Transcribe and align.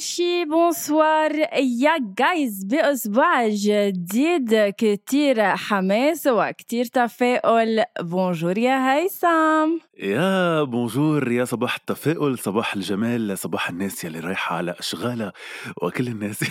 شي 0.00 0.44
bonsoir 0.44 1.34
يا 1.56 1.96
guys 2.18 2.64
بأسبوع 2.64 3.48
جديد 3.48 4.74
كتير 4.78 5.56
حماس 5.56 6.26
وكتير 6.26 6.84
تفاؤل 6.84 7.84
bonjour 8.00 8.58
يا 8.58 8.94
هيثم 8.94 9.78
يا 9.98 10.62
bonjour 10.62 11.32
يا 11.32 11.44
صباح 11.44 11.74
التفاؤل 11.74 12.38
صباح 12.38 12.74
الجمال 12.74 13.38
صباح 13.38 13.68
الناس 13.70 14.04
يلي 14.04 14.20
رايحة 14.20 14.56
على 14.56 14.74
أشغالها 14.78 15.32
وكل 15.82 16.08
الناس 16.08 16.44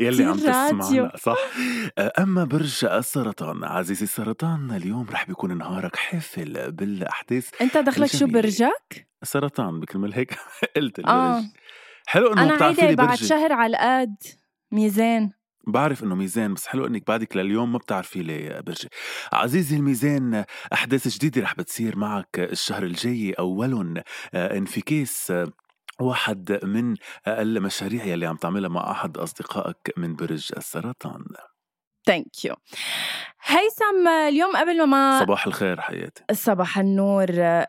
يلي 0.00 0.24
عم 0.24 0.36
تسمعنا 0.36 1.12
صح 1.16 1.36
أما 2.18 2.44
برج 2.44 2.84
السرطان 2.84 3.64
عزيزي 3.64 4.04
السرطان 4.04 4.70
اليوم 4.70 5.06
رح 5.10 5.26
بيكون 5.26 5.58
نهارك 5.58 5.96
حافل 5.96 6.72
بالأحداث 6.72 7.50
أنت 7.62 7.76
دخلك 7.76 8.16
شو. 8.16 8.26
برجك؟ 8.26 9.06
سرطان 9.22 9.80
بكرمال 9.80 10.14
هيك 10.14 10.38
قلت 10.76 10.98
البرج 10.98 11.14
آه 11.14 11.44
حلو 12.06 12.32
إنه 12.32 12.64
عيدة 12.64 12.90
لي 12.90 12.96
بعد 12.96 13.14
شهر 13.14 13.52
على 13.52 13.76
القد 13.76 14.16
ميزان. 14.72 15.30
بعرف 15.66 16.04
إنه 16.04 16.14
ميزان 16.14 16.54
بس 16.54 16.66
حلو 16.66 16.86
إنك 16.86 17.06
بعدك 17.06 17.36
لليوم 17.36 17.72
ما 17.72 17.78
بتعرفي 17.78 18.22
لي 18.22 18.62
برجي. 18.66 18.88
عزيزي 19.32 19.76
الميزان 19.76 20.44
أحداث 20.72 21.08
جديدة 21.08 21.42
رح 21.42 21.54
بتصير 21.54 21.96
معك 21.96 22.38
الشهر 22.38 22.82
الجاي. 22.82 23.32
اول 23.32 24.02
آه، 24.34 24.56
انفكاس 24.58 25.30
آه، 25.30 25.52
واحد 26.00 26.58
من 26.62 26.94
المشاريع 27.28 28.04
يلي 28.04 28.26
عم 28.26 28.36
تعملها 28.36 28.68
مع 28.68 28.90
أحد 28.90 29.18
أصدقائك 29.18 29.92
من 29.96 30.16
برج 30.16 30.50
السرطان. 30.56 31.24
thank 32.06 32.44
you 32.44 32.54
هيثم 33.44 34.08
اليوم 34.08 34.56
قبل 34.56 34.86
ما 34.86 35.20
صباح 35.20 35.46
الخير 35.46 35.80
حياتي. 35.80 36.24
صباح 36.32 36.78
النور. 36.78 37.26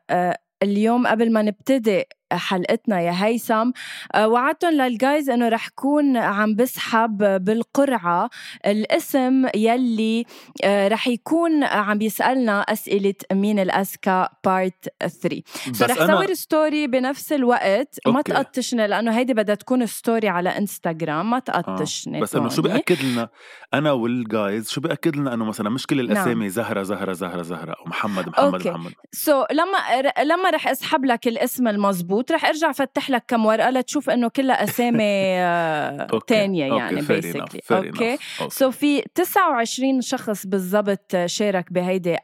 آه، 0.10 0.38
اليوم 0.64 1.08
قبل 1.08 1.34
ما 1.34 1.42
نبتدي 1.42 2.04
حلقتنا 2.32 3.02
يا 3.02 3.26
هيثم 3.26 3.72
آه، 4.16 4.28
وعدتهم 4.28 4.74
لل 4.74 4.92
guys 4.92 5.30
إنه 5.30 5.50
رح 5.50 5.68
كون 5.68 6.18
عم 6.18 6.56
بسحب 6.56 7.44
بالقرعة 7.44 8.30
الاسم 8.66 9.46
يلي 9.56 10.26
آه، 10.64 10.88
رح 10.88 11.08
يكون 11.08 11.64
عم 11.64 11.98
بيسالنا 11.98 12.62
أسئلة 12.62 13.14
مين 13.32 13.60
الأذكى 13.60 14.28
part 14.46 14.90
3 15.08 15.42
بس 15.70 15.82
رح 15.82 16.02
أنا 16.02 16.16
صور 16.16 16.34
story 16.34 16.88
بنفس 16.88 17.34
الوقت 17.34 18.00
ما 18.08 18.18
okay. 18.18 18.32
تقطشنا 18.32 18.88
لأنه 18.88 19.18
هيدي 19.18 19.34
بدها 19.34 19.56
تكون 19.56 19.86
story 19.86 20.30
على 20.30 20.50
انستغرام 20.50 21.30
ما 21.30 21.40
تقطشني 21.40 22.22
بس 22.22 22.36
إنه 22.36 22.50
شو 22.50 22.62
هون. 22.62 22.72
بأكد 22.72 23.04
لنا 23.04 23.30
أنا 23.74 23.92
وال 23.92 24.18
guys 24.18 24.70
شو 24.70 24.82
بأكد 24.82 25.16
لنا 25.16 25.34
إنه 25.34 25.46
مثلا 25.46 25.70
مش 25.70 25.88
كل 25.88 25.96
نعم. 25.98 26.06
الأسامي 26.06 26.50
زهرة 26.50 26.84
زهرة 26.84 27.14
زهرة 27.14 27.42
زهرة 27.42 27.72
أو 27.72 27.86
محمد 27.86 28.30
محمد 28.30 28.54
okay. 28.54 28.70
محمد 28.70 28.92
so 29.12 29.44
so, 29.44 29.48
لما 29.52 30.02
لما 30.24 30.50
رح 30.50 30.68
أسحب 30.68 31.06
لك 31.06 31.28
الاسم 31.28 31.68
المزبوط 31.68 32.17
رح 32.32 32.46
ارجع 32.46 32.72
فتح 32.72 33.10
لك 33.10 33.24
كم 33.28 33.46
ورقة 33.46 33.70
لتشوف 33.70 34.10
إنه 34.10 34.28
كلها 34.28 34.64
أسامي 34.64 35.04
آه، 35.04 36.08
تانية 36.28 36.66
يعني 36.76 37.02
basically 37.02 37.46
okay. 37.72 38.18
so 38.50 38.72
في 38.72 39.02
29 39.16 40.02
شخص 40.02 40.46
بالضبط 40.46 41.16
شارك 41.26 41.74
بهيدي 41.74 42.18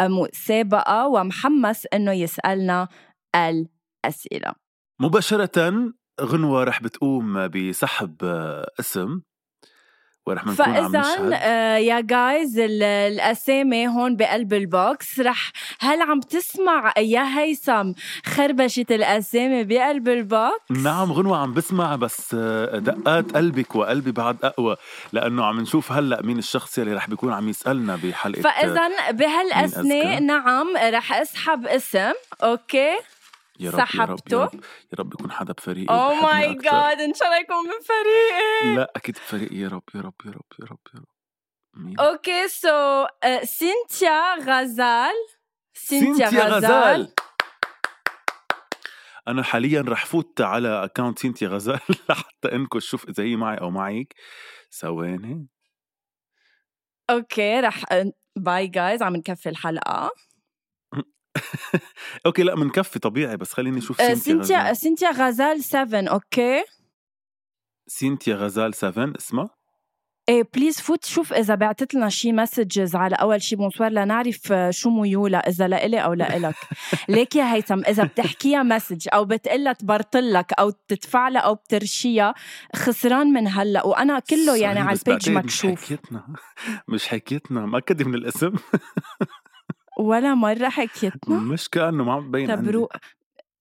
المسابقة 0.00 1.06
ومحمس 1.06 1.86
إنه 1.94 2.12
يسألنا 2.12 2.88
الأسئلة. 3.36 4.52
مباشرة 5.00 5.92
غنوة 6.20 6.64
رح 6.64 6.82
بتقوم 6.82 7.48
بسحب 7.48 8.16
اسم. 8.80 9.20
ورح 10.26 10.44
بنكون 10.44 10.64
عم 10.64 10.90
فاذا 10.92 11.36
آه، 11.42 11.76
يا 11.76 12.00
guys 12.00 12.58
ال- 12.58 12.82
الأسامي 12.82 13.88
هون 13.88 14.16
بقلب 14.16 14.52
ال 14.54 14.67
box. 14.67 15.20
رح 15.20 15.52
هل 15.80 16.02
عم 16.02 16.20
تسمع 16.20 16.92
يا 16.98 17.38
هيثم 17.38 17.92
خربشة 18.26 18.86
الأسامي 18.90 19.64
بقلب 19.64 20.08
ال 20.08 20.20
box؟ 20.20 20.70
نعم 20.70 21.12
غنوة 21.12 21.38
عم 21.38 21.54
بسمع 21.54 21.96
بس 21.96 22.36
آه، 22.38 22.78
دقات 22.78 23.36
قلبك 23.36 23.76
وقلبي 23.76 24.12
بعد 24.12 24.36
أقوى 24.44 24.76
لأنه 25.12 25.44
عم 25.44 25.60
نشوف 25.60 25.92
هلأ 25.92 26.22
مين 26.22 26.38
الشخص 26.38 26.78
يلي 26.78 26.94
رح 26.94 27.08
بيكون 27.08 27.32
عم 27.32 27.48
يسألنا 27.48 27.96
بحلقة 28.04 28.38
آه، 28.38 28.42
فاذا 28.42 29.10
بهالاثناء؟ 29.10 30.20
نعم 30.20 30.66
رح 30.76 31.12
أسحب 31.12 31.66
اسم 31.66 32.12
okay؟ 32.42 32.92
يا 33.62 33.70
رب 33.70 33.78
يا 33.78 33.84
رب 33.84 33.88
سحبته. 33.88 34.36
يا 34.36 34.44
رب 34.44 34.54
يا 34.92 34.98
رب 34.98 35.12
يكون 35.14 35.32
حدا 35.32 35.52
بفريقي 35.52 35.94
أو 35.94 36.08
وبحبني 36.08 36.22
my. 36.22 36.54
God 36.54 37.00
إن 37.00 37.14
شاء 37.14 37.28
الله 37.28 37.40
يكون 37.40 37.64
من 37.64 37.80
فريقي 37.80 38.76
لا 38.76 38.92
أكيد 38.96 39.14
بفريقي. 39.14 39.56
يا 39.56 39.68
رب 39.68 39.82
يا 39.94 40.00
رب 40.00 40.14
يا 40.26 40.30
رب 40.30 40.52
يا 40.60 40.66
رب 40.66 40.78
يا 40.94 41.00
رب. 41.00 41.06
مين؟ 41.74 42.00
okay 42.00 42.48
so 42.48 43.06
سينتيا 43.42 44.34
غزال. 44.34 45.14
سينتيا 45.74 46.28
غزال. 46.28 47.14
أنا 49.28 49.42
حاليا 49.42 49.84
رح 49.88 50.06
فوت 50.06 50.40
على 50.40 50.84
account 50.84 51.18
سينتيا 51.18 51.48
غزال 51.48 51.80
لحتى 52.08 52.52
أنكش 52.52 52.86
شوف 52.90 53.08
إذا 53.08 53.24
هي 53.24 53.36
معي 53.36 53.60
أو 53.60 53.70
معك 53.70 54.14
ثواني. 54.72 55.46
okay 57.10 57.60
رح 57.60 57.84
bye 58.36 58.66
guys 58.66 59.02
عم 59.02 59.16
نكفي 59.16 59.48
الحلقة. 59.48 60.10
okay 62.26 62.42
لأ 62.42 62.54
منكفي 62.54 62.98
طبيعي 62.98 63.36
بس 63.36 63.52
خليني 63.52 63.78
أشوف 63.78 64.00
آه، 64.00 64.14
سينتيا 64.14 64.72
سينتيا 64.72 64.72
غزال 64.72 64.76
سينتيا 64.76 65.10
غزال 65.10 65.64
7 65.64 66.00
okay. 66.08 66.64
سينتيا 67.86 68.34
غزال 68.34 68.74
7 68.74 69.12
اسمها 69.18 69.50
إيه 70.28 70.48
please 70.54 70.80
فوت 70.80 71.04
شوف 71.04 71.32
إذا 71.32 71.54
بعتت 71.54 71.94
لنا 71.94 72.08
شي 72.08 72.32
messages 72.32 72.96
على 72.96 73.16
أول 73.16 73.42
شي 73.42 73.56
bonsoir 73.56 73.90
لنعرف 73.90 74.52
آه، 74.52 74.70
شو 74.70 74.90
ميولها 74.90 75.48
إذا 75.48 75.68
لإلي 75.68 75.98
أو 75.98 76.14
لإلك. 76.14 76.54
ليك 77.08 77.36
يا 77.36 77.54
هيثم 77.54 77.80
إذا 77.88 78.04
بتحكيها 78.04 78.62
message 78.62 79.08
أو 79.14 79.24
بتقلها 79.24 79.72
تبرطلك 79.72 80.52
أو 80.58 80.70
تدفع 80.70 81.28
لها 81.28 81.40
أو 81.40 81.54
بترشيها 81.54 82.34
خسران 82.76 83.26
من 83.26 83.48
هلأ. 83.48 83.86
وأنا 83.86 84.18
كله 84.18 84.56
يعني 84.56 84.80
على 84.80 84.98
ال 84.98 85.04
page 85.04 85.30
بعتقد 85.30 85.44
مش 85.44 85.64
مكشوف. 85.64 85.84
حكيتنا 85.84 86.26
مش 86.88 87.08
حكيتنا 87.08 87.66
مأكدة 87.66 88.04
من 88.04 88.14
الاسم. 88.14 88.52
ولا 89.98 90.34
مرة 90.34 90.68
حكيتنا 90.68 91.38
مش 91.38 91.68
كأنه 91.68 92.04
ما 92.04 92.12
عم 92.12 92.36
عندي 92.36 92.46
تبرو 92.46 92.88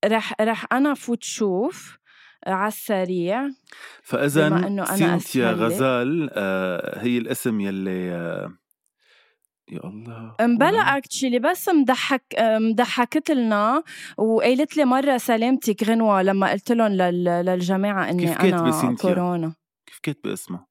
رح 0.05 0.33
رح 0.41 0.65
أنا 0.71 0.93
فوت 0.93 1.23
شوف 1.23 1.97
على 2.47 2.67
السريع 2.67 3.49
فإذا 4.03 4.47
أنا 4.47 4.85
سينتيا. 4.85 5.51
غزال 5.51 6.29
آه 6.33 6.99
هي 6.99 7.17
الاسم 7.17 7.59
يلي 7.59 8.11
آه 8.11 8.53
يا 9.71 9.79
الله 9.83 10.35
مبلا 10.41 10.97
اكشلي 10.97 11.39
بس 11.39 11.69
مضحك 11.69 12.23
مضحكت 12.39 13.31
لنا 13.31 13.83
وقالت 14.17 14.77
لي 14.77 14.85
مرة 14.85 15.17
سلامتك 15.17 15.83
غنوة 15.83 16.21
لما 16.21 16.51
قلت 16.51 16.71
لهم 16.71 16.87
لل... 16.87 17.23
للجماعة 17.23 18.09
إني 18.09 18.25
كيف 18.25 18.41
أنا؟ 18.41 18.95
كورونا 19.01 19.53
كيف 19.85 19.99
كاتبة 20.03 20.33
اسمها؟ 20.33 20.67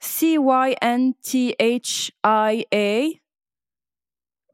C 0.00 0.38
Y 0.38 0.72
N 0.72 1.20
T 1.20 1.56
H 1.60 2.12
I 2.24 2.66
A 2.72 3.20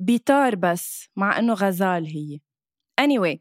بيطار 0.01 0.55
بس 0.55 1.09
مع 1.17 1.39
إنه 1.39 1.53
غزال 1.55 2.07
هي. 2.07 2.39
Anyway 3.01 3.39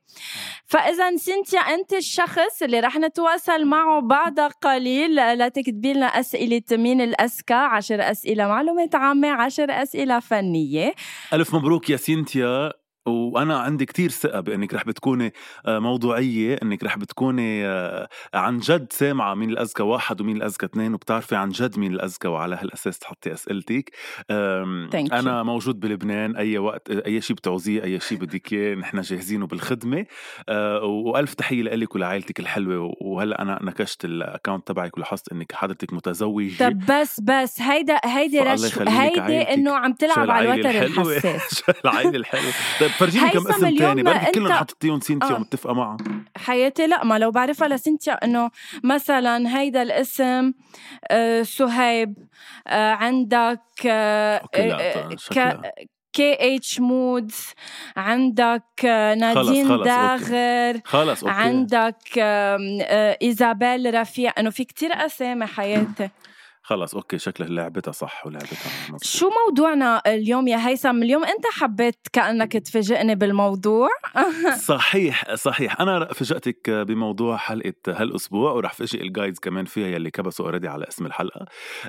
فإذا 0.65 1.15
سنتيا 1.15 1.59
أنت 1.59 1.93
الشخص 1.93 2.63
اللي 2.63 2.79
رح 2.79 2.97
نتواصل 2.97 3.65
معه 3.65 4.01
بعد 4.01 4.39
قليل 4.39 5.15
لتكتبي 5.15 5.93
لنا 5.93 6.05
أسئلة 6.05 6.61
مين 6.71 7.01
الاذكى 7.01 7.53
عشر 7.53 8.11
أسئلة 8.11 8.47
معلومات 8.47 8.95
عامة 8.95 9.31
عشر 9.31 9.71
أسئلة 9.71 10.19
فنية. 10.19 10.93
ألف 11.33 11.55
مبروك 11.55 11.89
يا 11.89 11.97
سينتيا 11.97 12.73
وأنا 13.33 13.57
عندي 13.59 13.85
كتير 13.85 14.09
ثقة 14.09 14.39
بإنك 14.39 14.73
رح 14.73 14.85
بتكوني 14.85 15.33
آه، 15.65 15.79
موضوعية 15.79 16.59
إنك 16.63 16.83
رح 16.83 16.97
بتكوني 16.97 17.65
آه، 17.65 18.07
عن 18.33 18.59
جد 18.59 18.87
سامعة 18.91 19.33
مين 19.33 19.49
الأذكى 19.49 19.83
واحد 19.83 20.21
ومين 20.21 20.37
الأذكى 20.37 20.65
اثنين 20.65 20.93
وبتعرفي 20.93 21.35
عن 21.35 21.49
جد 21.49 21.79
مين 21.79 21.93
الأذكى 21.93 22.27
وعلى 22.27 22.55
هالأساس 22.55 22.99
تحطي 22.99 23.33
أسئلتك 23.33 23.91
أنا. 24.31 25.43
موجود 25.43 25.79
بلبنان 25.79 26.35
أي 26.35 26.57
وقت 26.57 26.89
أي 26.91 27.21
شيء 27.21 27.35
بتعوزيه 27.35 27.83
أي 27.83 27.99
شيء 27.99 28.17
بدك 28.17 28.53
إياه 28.53 28.75
نحن 28.75 29.01
جاهزينه 29.01 29.47
بالخدمة 29.47 30.05
آه، 30.49 30.83
وألف 30.83 31.33
تحية 31.33 31.63
لك 31.63 31.95
ولعائلتك 31.95 32.39
الحلوة 32.39 32.93
وهلأ 33.01 33.41
أنا 33.41 33.59
نكشت 33.63 34.05
ال 34.05 34.13
account 34.13 34.67
تبعك 34.67 34.97
ولاحظت 34.97 35.31
إنك 35.31 35.51
حضرتك 35.51 35.93
متزوجة 35.93 36.69
طب 36.69 36.79
بس 36.89 37.19
بس 37.19 37.61
هيدا 37.61 37.99
هيدي 38.05 38.37
فالله 38.37 38.53
رش 38.53 38.63
يخلي 38.65 38.85
لك 38.85 39.19
هيدي. 39.19 39.41
انه 39.53 39.75
عم 39.75 39.93
تلعب 39.93 40.31
على 40.31 40.53
الوتر. 40.53 40.69
الحساس 40.69 41.53
شو 41.65 41.71
العيلة 41.85 42.15
الحلوة 42.15 42.51
طيب 42.79 42.89
فرجيني 42.89 43.22
كم 43.29 43.37
هيثم 43.39 43.51
اسم 43.51 43.77
تاني 43.77 44.03
بركي 44.03 44.31
كلهم 44.31 44.53
حطيتيهم 44.53 44.99
سينتيا 44.99 45.29
آه. 45.29 45.35
ومتفقة 45.35 45.73
معهم. 45.73 46.25
حياتي 46.37 46.87
لا 46.87 47.03
ما 47.03 47.19
لو 47.19 47.31
بعرفها 47.31 47.67
لسنتيا 47.67 48.13
إنه 48.13 48.51
مثلا 48.83 49.59
هيدا 49.59 49.81
الاسم 49.81 50.53
آه، 51.11 51.41
سهيب 51.43 52.13
آه، 52.67 52.91
عندك 52.91 53.61
آه، 53.85 54.41
لا 54.57 55.61
كي 56.13 56.55
اتش 56.55 56.79
مودز 56.79 57.47
عندك 57.97 58.63
نادين 58.85 59.67
خلص، 59.67 59.71
okay. 59.71 59.83
داغر 59.83 60.81
خلص 60.85 61.23
okay. 61.23 61.35
عندك 61.35 61.97
آه، 62.17 63.17
إيزابيل 63.21 63.93
رفيع. 63.93 64.33
إنه 64.37 64.49
في 64.49 64.63
كتير 64.63 65.05
أسامي 65.05 65.45
حياتي. 65.45 66.09
خلص 66.65 66.95
okay 66.95 67.17
شكلها 67.17 67.49
لعبتها 67.49 67.91
صح 67.91 68.27
ولعبتها 68.27 68.71
مظبوط. 68.83 69.03
شو 69.03 69.29
موضوعنا 69.47 70.01
اليوم 70.07 70.47
يا 70.47 70.67
هيثم؟ 70.67 71.03
اليوم 71.03 71.23
أنت 71.23 71.45
حبيت 71.53 71.95
كأنك 72.13 72.51
تفاجئني 72.53 73.15
بالموضوع. 73.15 73.89
صحيح 74.73 75.35
صحيح. 75.35 75.81
أنا 75.81 76.05
فاجأتك 76.13 76.69
بموضوع 76.69 77.37
حلقة 77.37 77.73
هالأسبوع 77.87 78.51
ورح 78.51 78.73
فاجئ 78.73 79.01
الجايدز 79.01 79.39
كمان 79.39 79.65
فيها 79.65 79.87
يلي 79.87 80.11
كبسوا 80.11 80.45
already 80.45 80.67
على 80.67 80.87
اسم 80.87 81.05
الحلقة. 81.05 81.45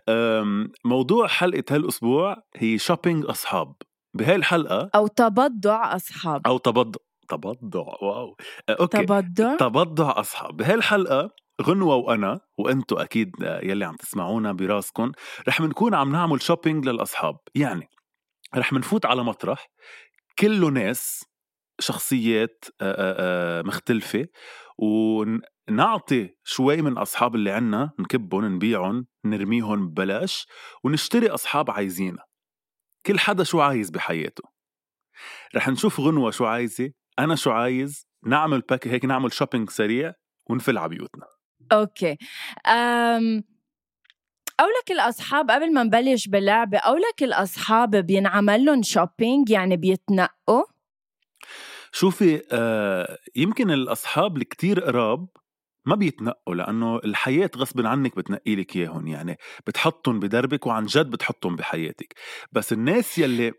أم، 0.09 0.73
موضوع 0.85 1.27
حلقة 1.27 1.65
هالأسبوع 1.71 2.37
هي 2.57 2.79
shopping 2.79 3.25
أصحاب. 3.27 3.75
بهاي 4.17 4.35
الحلقة 4.37 4.91
أو 4.95 5.07
تبضع 5.07 5.97
أصحاب. 5.97 6.47
أو 6.47 6.59
تبضع 6.59 6.99
تبضع 7.29 7.81
wow. 8.03 8.37
okay. 8.71 8.99
تبضع؟ 9.07 9.57
تبضع 9.57 10.21
أصحاب. 10.21 10.57
بهاي 10.57 10.75
الحلقة 10.75 11.31
غنوة 11.63 11.95
وأنا 11.97 12.41
وانتو 12.59 12.97
أكيد 12.97 13.33
يلي 13.41 13.85
عم 13.85 13.97
تسمعونا 13.97 14.53
براسكم 14.53 15.13
رح 15.49 15.61
منكون 15.61 15.95
عم 15.95 16.13
نعمل 16.13 16.43
shopping 16.43 16.89
للأصحاب. 16.89 17.39
يعني 17.55 17.89
رح 18.57 18.73
منفوت 18.73 19.07
على 19.07 19.25
مطرح 19.25 19.67
كله 20.39 20.69
ناس 20.69 21.25
شخصيات 21.81 22.65
مختلفة 23.67 24.27
ونعطي 24.79 26.37
شوي 26.45 26.83
من 26.83 26.99
أصحاب 26.99 27.35
اللي 27.35 27.51
عنا 27.51 27.93
نكبهم 27.99 28.45
نبيعهم 28.45 29.07
نرميهم 29.25 29.89
ببلاش 29.89 30.47
ونشتري 30.85 31.29
أصحاب 31.29 31.71
عايزينها. 31.71 32.25
كل 33.07 33.19
حدا 33.19 33.45
شو 33.45 33.61
عايز 33.61 33.91
بحياته. 33.91 34.43
رح 35.57 35.69
نشوف 35.69 36.01
غنوة 36.01 36.31
شو 36.31 36.45
عايزة 36.45 36.93
أنا 37.19 37.35
شو 37.35 37.51
عايز 37.51 38.07
نعمل 38.27 38.61
pack 38.61 38.89
هيك 38.89 39.05
نعمل 39.05 39.33
shopping 39.33 39.71
سريع 39.71 40.13
ونفل 40.51 40.79
على 40.79 40.89
بيوتنا. 40.89 41.27
okay. 41.73 42.17
أم 42.67 43.45
أولك 44.61 44.91
الأصحاب 44.91 45.51
قبل 45.51 45.73
ما 45.75 45.83
نبلش 45.83 46.29
باللعبة 46.29 46.79
أولك 46.79 47.23
الأصحاب 47.23 47.97
بينعمل 47.97 48.65
لهم 48.65 48.83
شوبينج 48.83 49.51
يعني 49.51 49.77
بيتنقوا؟ 49.77 50.65
شوفي 51.93 52.43
آه 52.53 53.19
يمكن 53.37 53.71
الأصحاب 53.71 54.37
الكتير 54.37 54.81
قراب 54.81 55.29
ما 55.87 55.95
بيتنقوا 55.95 56.55
لأنه 56.55 56.97
الحياة 56.97 57.51
غصب 57.57 57.87
عنك 57.87 58.17
بتنقي 58.17 58.57
لك 58.57 58.77
إياهم 58.77 59.07
يعني 59.07 59.37
بتحطهم 59.67 60.21
بدربك 60.21 60.67
وعن 60.67 60.87
جد 60.87 61.11
بتحطهم 61.11 61.57
بحياتك. 61.57 62.15
بس 62.53 62.73
الناس 62.73 63.19
يلي 63.19 63.53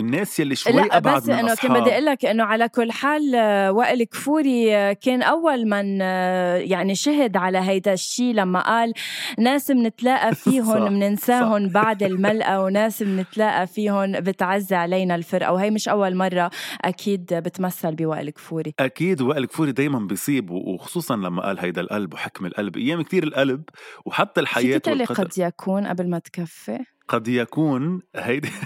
الناس 0.00 0.40
يلي 0.40 0.54
شوي 0.54 0.72
لا 0.72 0.96
أبعد 0.96 1.22
بس 1.22 1.28
من 1.28 1.34
إنه 1.34 1.54
كان 1.54 1.80
بدي 1.80 1.92
أقول 1.92 2.04
لك 2.04 2.24
إنه 2.24 2.44
على 2.44 2.68
كل 2.68 2.92
حال 2.92 3.34
آه، 3.34 3.72
وائل 3.72 4.04
كفوري 4.04 4.76
آه، 4.76 4.92
كان 4.92 5.22
أول 5.22 5.66
من 5.66 5.98
آه، 6.02 6.56
يعني 6.56 6.94
شهد 6.94 7.36
على 7.36 7.58
هيدا 7.58 7.92
الشيء 7.92 8.34
لما 8.34 8.60
قال 8.60 8.92
ناس 9.38 9.70
بنتلاقى 9.70 10.34
فيهم 10.44 10.88
بننساهم 10.88 11.68
بعد 11.68 12.02
الملقى 12.02 12.56
وناس 12.64 13.02
بنتلاقى 13.02 13.66
فيهم 13.66 14.12
بتعزي 14.12 14.76
علينا 14.76 15.14
الفرقة. 15.14 15.52
وهي 15.52 15.70
مش 15.70 15.88
أول 15.88 16.14
مرة 16.14 16.50
أكيد 16.80 17.34
بتمثل 17.34 17.94
بوائل 17.94 18.30
كفوري. 18.30 18.74
أكيد 18.78 19.20
وائل 19.20 19.44
كفوري 19.44 19.72
دايما 19.72 19.98
بيصيب 19.98 20.50
وخصوصا 20.50 21.16
لما 21.16 21.42
قال 21.42 21.58
هيدا 21.58 21.80
القلب 21.80 22.14
وحكم 22.14 22.46
القلب. 22.46 22.76
أيام 22.76 23.02
كتير 23.02 23.22
القلب 23.22 23.62
وحتى 24.04 24.46
فيك 24.46 24.84
تقلي 24.84 25.00
والقدر. 25.00 25.24
قد 25.24 25.38
يكون 25.38 25.86
قبل 25.86 26.10
ما 26.10 26.18
تكفي؟ 26.18 26.78
قد 27.10 27.28
يكون 27.28 28.02
هيدي 28.16 28.50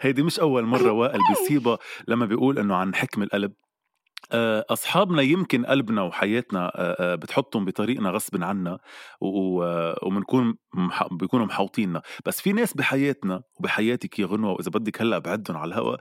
هيدي 0.00 0.22
مش 0.22 0.40
أول 0.40 0.64
مرة 0.64 0.92
وائل 0.92 1.20
بيصيبها 1.28 1.78
لما 2.08 2.26
بيقول 2.26 2.58
إنه 2.58 2.74
عن 2.74 2.94
حكم 2.94 3.22
القلب. 3.22 3.52
آه، 4.32 4.64
أصحابنا 4.70 5.22
يمكن 5.22 5.66
قلبنا 5.66 6.02
وحياتنا 6.02 6.66
آه، 6.66 6.96
آه، 7.00 7.14
بتحطهم 7.14 7.64
بطريقنا 7.64 8.10
غصب 8.10 8.44
عنا 8.44 8.78
وبنكون 9.20 10.54
بيكونوا 11.10 11.46
محوطيننا 11.46 12.02
بس 12.26 12.40
في 12.40 12.52
ناس 12.52 12.74
بحياتنا 12.74 13.42
وبحياتك 13.60 14.18
يا 14.18 14.26
غنوة 14.26 14.52
وإذا 14.52 14.70
بدك 14.70 15.02
هلأ 15.02 15.18
بعدهم 15.18 15.56
على 15.56 15.74
الهوا 15.74 15.96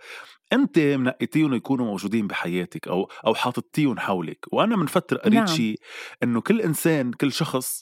أنت 0.54 0.80
منقيتيهم 0.80 1.54
يكونوا 1.54 1.86
موجودين 1.86 2.28
بحياتك 2.28 2.88
أو 2.88 3.10
أو 3.26 3.36
حاططيهم 3.36 4.00
حولك. 4.00 4.46
وأنا 4.52 4.76
من 4.76 4.86
فترة 4.86 5.18
قريت 5.18 5.34
نعم. 5.34 5.46
شيء 5.46 5.80
إنه 6.24 6.42
كل 6.42 6.62
إنسان 6.62 7.12
كل 7.12 7.32
شخص 7.32 7.82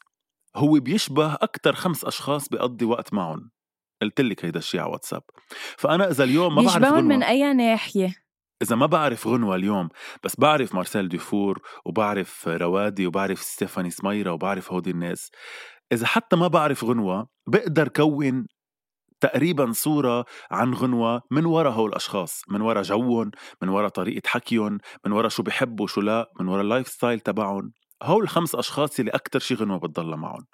هو 0.56 0.80
بيشبه 0.80 1.33
أكتر 1.33 1.74
خمس 1.74 2.06
أشخاص 2.06 2.50
بيقضي 2.50 2.86
وقت 2.86 3.13
معهم. 3.13 3.51
قلت 4.01 4.21
لك 4.21 4.45
هيدا 4.45 4.59
الشيء 4.59 4.80
على 4.81 4.92
واتساب. 4.92 5.24
فأنا 5.77 6.09
إذا 6.09 6.24
اليوم 6.24 6.56
ما 6.56 6.62
بعرف 6.62 6.83
غنوة 6.83 7.01
من 7.01 7.24
أي 7.24 7.53
ناحية. 7.53 8.15
إذا 8.62 8.75
ما 8.75 8.86
بعرف 8.86 9.27
غنوة 9.27 9.56
اليوم 9.56 9.89
بس 10.24 10.39
بعرف 10.39 10.75
مارسيل 10.75 11.09
ديفور 11.09 11.62
وبعرف 11.86 12.48
روادي 12.48 13.07
وبعرف 13.07 13.42
ستيفاني 13.42 13.89
سميرة 13.89 14.31
وبعرف 14.31 14.71
هودي 14.71 14.92
الناس. 14.92 15.31
إذا 15.92 16.06
حتى 16.06 16.36
ما 16.36 16.48
بعرف 16.48 16.83
غنوة 16.83 17.27
بقدر 17.48 17.88
كون 17.88 18.48
تقريبا 19.19 19.71
صورة 19.71 20.25
عن 20.51 20.74
غنوة 20.74 21.21
من 21.31 21.45
ورا 21.45 21.69
هول 21.69 21.89
الأشخاص. 21.89 22.42
من 22.50 22.62
ورا 22.62 22.81
جوهم 22.81 23.31
من 23.62 23.69
ورا 23.69 23.89
طريقة 23.89 24.27
حكيهم 24.27 24.77
من 25.06 25.12
ورا 25.12 25.30
شو 25.30 25.44
بحبوا 25.44 25.88
شو 25.88 26.01
لا 26.01 26.31
من 26.39 26.47
ورا 26.47 26.62
ال 26.62 26.87
lifestyle 26.87 27.19
تبعهم. 27.19 27.71
هول 28.04 28.23
الخمس 28.23 28.56
أشخاص 28.56 28.99
اللي 28.99 29.11
أكتر 29.11 29.40
شي 29.40 29.56
غنوة 29.56 29.80
بتضلها 29.80 30.16
معهم. 30.18 30.45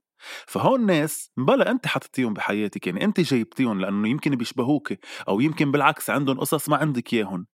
فهون 0.48 0.86
ناس 0.86 1.32
بلا 1.38 1.72
انت 1.72 1.88
حطيتيهم 1.88 2.34
بحياتك 2.34 2.88
يعني 2.88 3.04
انت 3.04 3.20
جايبتيهم 3.20 3.82
لأنه 3.82 4.08
يمكن 4.08 4.36
بيشبهوك 4.36 4.94
أو 5.28 5.40
يمكن 5.40 5.72
بالعكس 5.72 6.10
عندهم 6.10 6.40
قصص 6.40 6.70
ما 6.70 6.78
عندك 6.78 7.14
إياهم. 7.14 7.48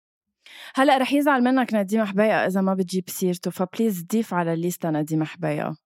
هلأ 0.75 0.99
رح 0.99 1.13
يزعل 1.13 1.43
منك 1.43 1.75
نديم 1.75 2.05
حبيقة 2.05 2.47
إذا 2.47 2.61
ما 2.61 2.75
بتجيب 2.75 3.11
سيرته 3.11 3.51
فبليز 3.51 4.07
ضيف 4.13 4.35
على 4.35 4.53
الليسته 4.53 4.91
نديم 4.91 5.25
حبيقة. 5.25 5.77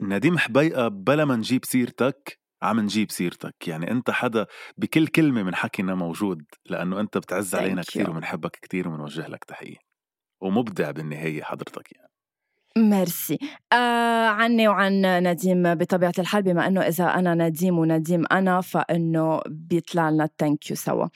نديم 0.00 0.38
حبيقة 0.38 0.88
بلا 0.88 1.24
ما 1.24 1.36
نجيب 1.36 1.64
سيرتك 1.64 2.40
عم 2.62 2.80
نجيب 2.80 3.10
سيرتك. 3.10 3.68
يعني 3.68 3.90
أنت 3.90 4.10
حدا 4.10 4.46
بكل 4.76 5.06
كلمة 5.06 5.42
من 5.42 5.54
حكينا 5.54 5.94
موجود 5.94 6.44
لأنه 6.66 7.00
أنت 7.00 7.18
بتعز 7.18 7.54
علينا 7.54 7.82
كثير. 7.82 8.10
وبنحبك 8.10 8.58
كثير 8.62 8.88
وبنوجه 8.88 9.28
لك 9.28 9.44
تحية. 9.44 9.76
ومبدع 10.40 10.90
بالنهاية 10.90 11.42
حضرتك 11.42 11.92
يعني. 11.92 12.13
ميرسي 12.78 13.38
آه 13.72 14.26
عني 14.26 14.68
وعن 14.68 15.26
نديم 15.26 15.74
بطبيعة 15.74 16.12
الحال 16.18 16.42
بما 16.42 16.66
أنه 16.66 16.80
إذا 16.80 17.04
أنا 17.04 17.34
نديم 17.34 17.78
ونديم 17.78 18.24
أنا 18.32 18.60
فإنه 18.60 19.40
بيطلع 19.46 20.10
لنا 20.10 20.24
ال 20.24 20.32
thank 20.32 20.70
you 20.70 20.76
سوا. 20.76 21.06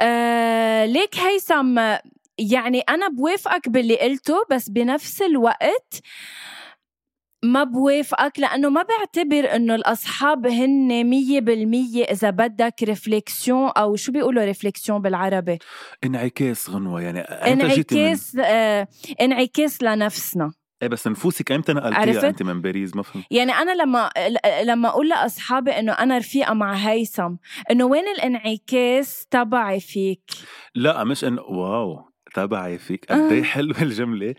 آه 0.00 0.84
ليك 0.86 1.16
هيثم 1.16 1.80
يعني 2.38 2.80
أنا 2.80 3.08
بوافقك 3.08 3.68
باللي 3.68 3.96
قلته 4.00 4.34
بس 4.50 4.68
بنفس 4.68 5.22
الوقت 5.22 6.00
ما 7.42 7.64
بوافقك 7.64 8.38
لأنه 8.38 8.68
ما 8.68 8.82
بعتبر 8.82 9.56
إنه 9.56 9.74
الأصحاب 9.74 10.46
هن 10.46 11.04
مية 11.04 11.40
بالمية 11.40 12.04
إذا 12.04 12.30
بدك 12.30 12.74
réflexion 12.82 13.68
أو 13.68 13.96
شو 13.96 14.12
بيقولوا 14.12 14.44
réflexion 14.44 15.02
بالعربي؟ 15.02 15.58
انعكاس 16.04 16.70
غنوة 16.70 17.02
يعني 17.02 17.18
جيتي 17.20 17.54
من 17.54 17.60
انعكاس 17.60 18.36
آه 18.36 18.88
انعكاس 19.20 19.82
لنفسنا. 19.82 20.52
إيه 20.82 20.88
بس 20.88 21.08
نفوسك 21.08 21.52
إمتى 21.52 21.72
نقلتيها؟ 21.72 22.28
أنت 22.28 22.42
من 22.42 22.60
باريس 22.60 22.96
ما 22.96 23.02
فهمت. 23.02 23.24
يعني 23.30 23.52
أنا 23.52 23.82
لما 23.82 24.10
لما 24.64 24.88
أقول 24.88 25.08
لأصحابي 25.08 25.70
إنه 25.70 25.92
أنا 25.92 26.18
رفيقة 26.18 26.54
مع 26.54 26.72
هيثم 26.72 27.34
إنه 27.70 27.84
وين 27.84 28.08
الانعكاس 28.08 29.26
تبعي 29.30 29.80
فيك؟ 29.80 30.30
لا 30.74 31.04
مش 31.04 31.24
انه 31.24 31.42
واو. 31.42 32.09
تبعي 32.34 32.78
فيك؟ 32.78 33.04
قد 33.12 33.32
إيه 33.32 33.42
حلوة 33.42 33.82
الجمله 33.90 34.34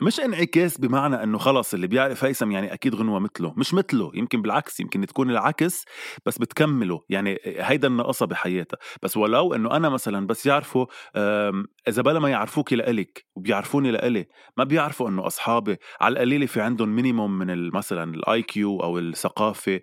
مش 0.00 0.20
انعكاس 0.20 0.78
بمعنى 0.78 1.22
إنه 1.22 1.38
خلص 1.38 1.74
اللي 1.74 1.86
بيعرف 1.86 2.24
هيثم 2.24 2.50
يعني 2.50 2.72
أكيد 2.72 2.94
غنوة 2.94 3.18
مثله. 3.18 3.54
مش 3.56 3.74
مثله 3.74 4.10
يمكن 4.14 4.42
بالعكس 4.42 4.80
يمكن 4.80 5.06
تكون 5.06 5.30
العكس 5.30 5.84
بس 6.26 6.38
بتكمله. 6.38 7.00
يعني 7.08 7.38
هيدا 7.44 7.88
النقصة 7.88 8.26
بحياتها. 8.26 8.78
بس 9.02 9.16
ولو 9.16 9.54
إنه 9.54 9.76
أنا 9.76 9.88
مثلا 9.88 10.26
بس 10.26 10.46
يعرفوا 10.46 10.86
إذا 11.88 12.02
بلا 12.02 12.18
ما 12.18 12.28
يعرفوك 12.28 12.72
لإلك 12.72 13.24
وبيعرفوني 13.36 13.90
لإلي 13.90 14.26
ما 14.56 14.64
بيعرفوا 14.64 15.08
إنه 15.08 15.26
أصحابي 15.26 15.76
على 16.00 16.12
القليله 16.12 16.46
في 16.46 16.60
عندهم 16.60 16.88
minimum 16.88 17.38
من 17.38 17.70
مثلا 17.70 18.14
ال 18.14 18.42
IQ 18.42 18.80
أو 18.80 18.98
الثقافة 18.98 19.80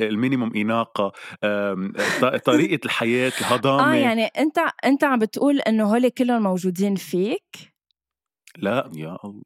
ال 0.00 0.07
minimum 0.07 0.56
أناقة 0.56 1.12
طريقة 2.44 2.84
الحياة 2.84 3.32
الهضامة. 3.40 3.92
آه 3.92 3.94
يعني 3.94 4.26
أنت 4.26 4.58
أنت 4.84 5.04
عم 5.04 5.18
بتقول 5.18 5.60
إنه 5.60 5.84
هول 5.84 6.08
كلهم 6.08 6.46
موجودين 6.48 6.94
فيك؟ 6.94 7.74
لا 8.56 8.90
يا 8.94 9.16
الله. 9.24 9.42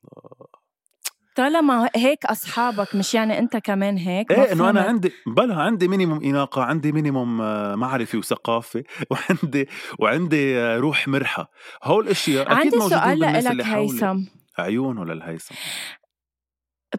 طالما 1.36 1.90
هيك 1.96 2.24
أصحابك 2.26 2.94
مش 2.94 3.14
يعني 3.14 3.38
أنت 3.38 3.56
كمان 3.56 3.96
هيك؟ 3.96 4.32
إيه 4.32 4.52
إنه 4.52 4.70
أنا 4.70 4.80
عندي 4.80 5.12
بلا 5.26 5.54
عندي 5.54 5.88
minimum 5.88 6.22
أناقة 6.24 6.62
عندي 6.62 6.92
minimum 6.92 7.40
آه، 7.40 7.74
معرفة 7.74 8.18
وثقافة 8.18 8.84
وعندي 9.10 9.68
وعندي 9.98 10.56
آه، 10.58 10.76
روح 10.78 11.08
مرحة. 11.08 11.50
هول 11.84 12.04
الاشياء 12.04 12.42
أكيد 12.46 12.56
عندي 12.56 12.76
موجودين 12.76 12.98
سؤال 12.98 13.20
بالناس 13.20 13.44
لك 13.44 13.50
اللي 13.52 13.64
هيثم. 13.64 14.24
عيونه 14.58 15.04
للهيثم. 15.04 15.54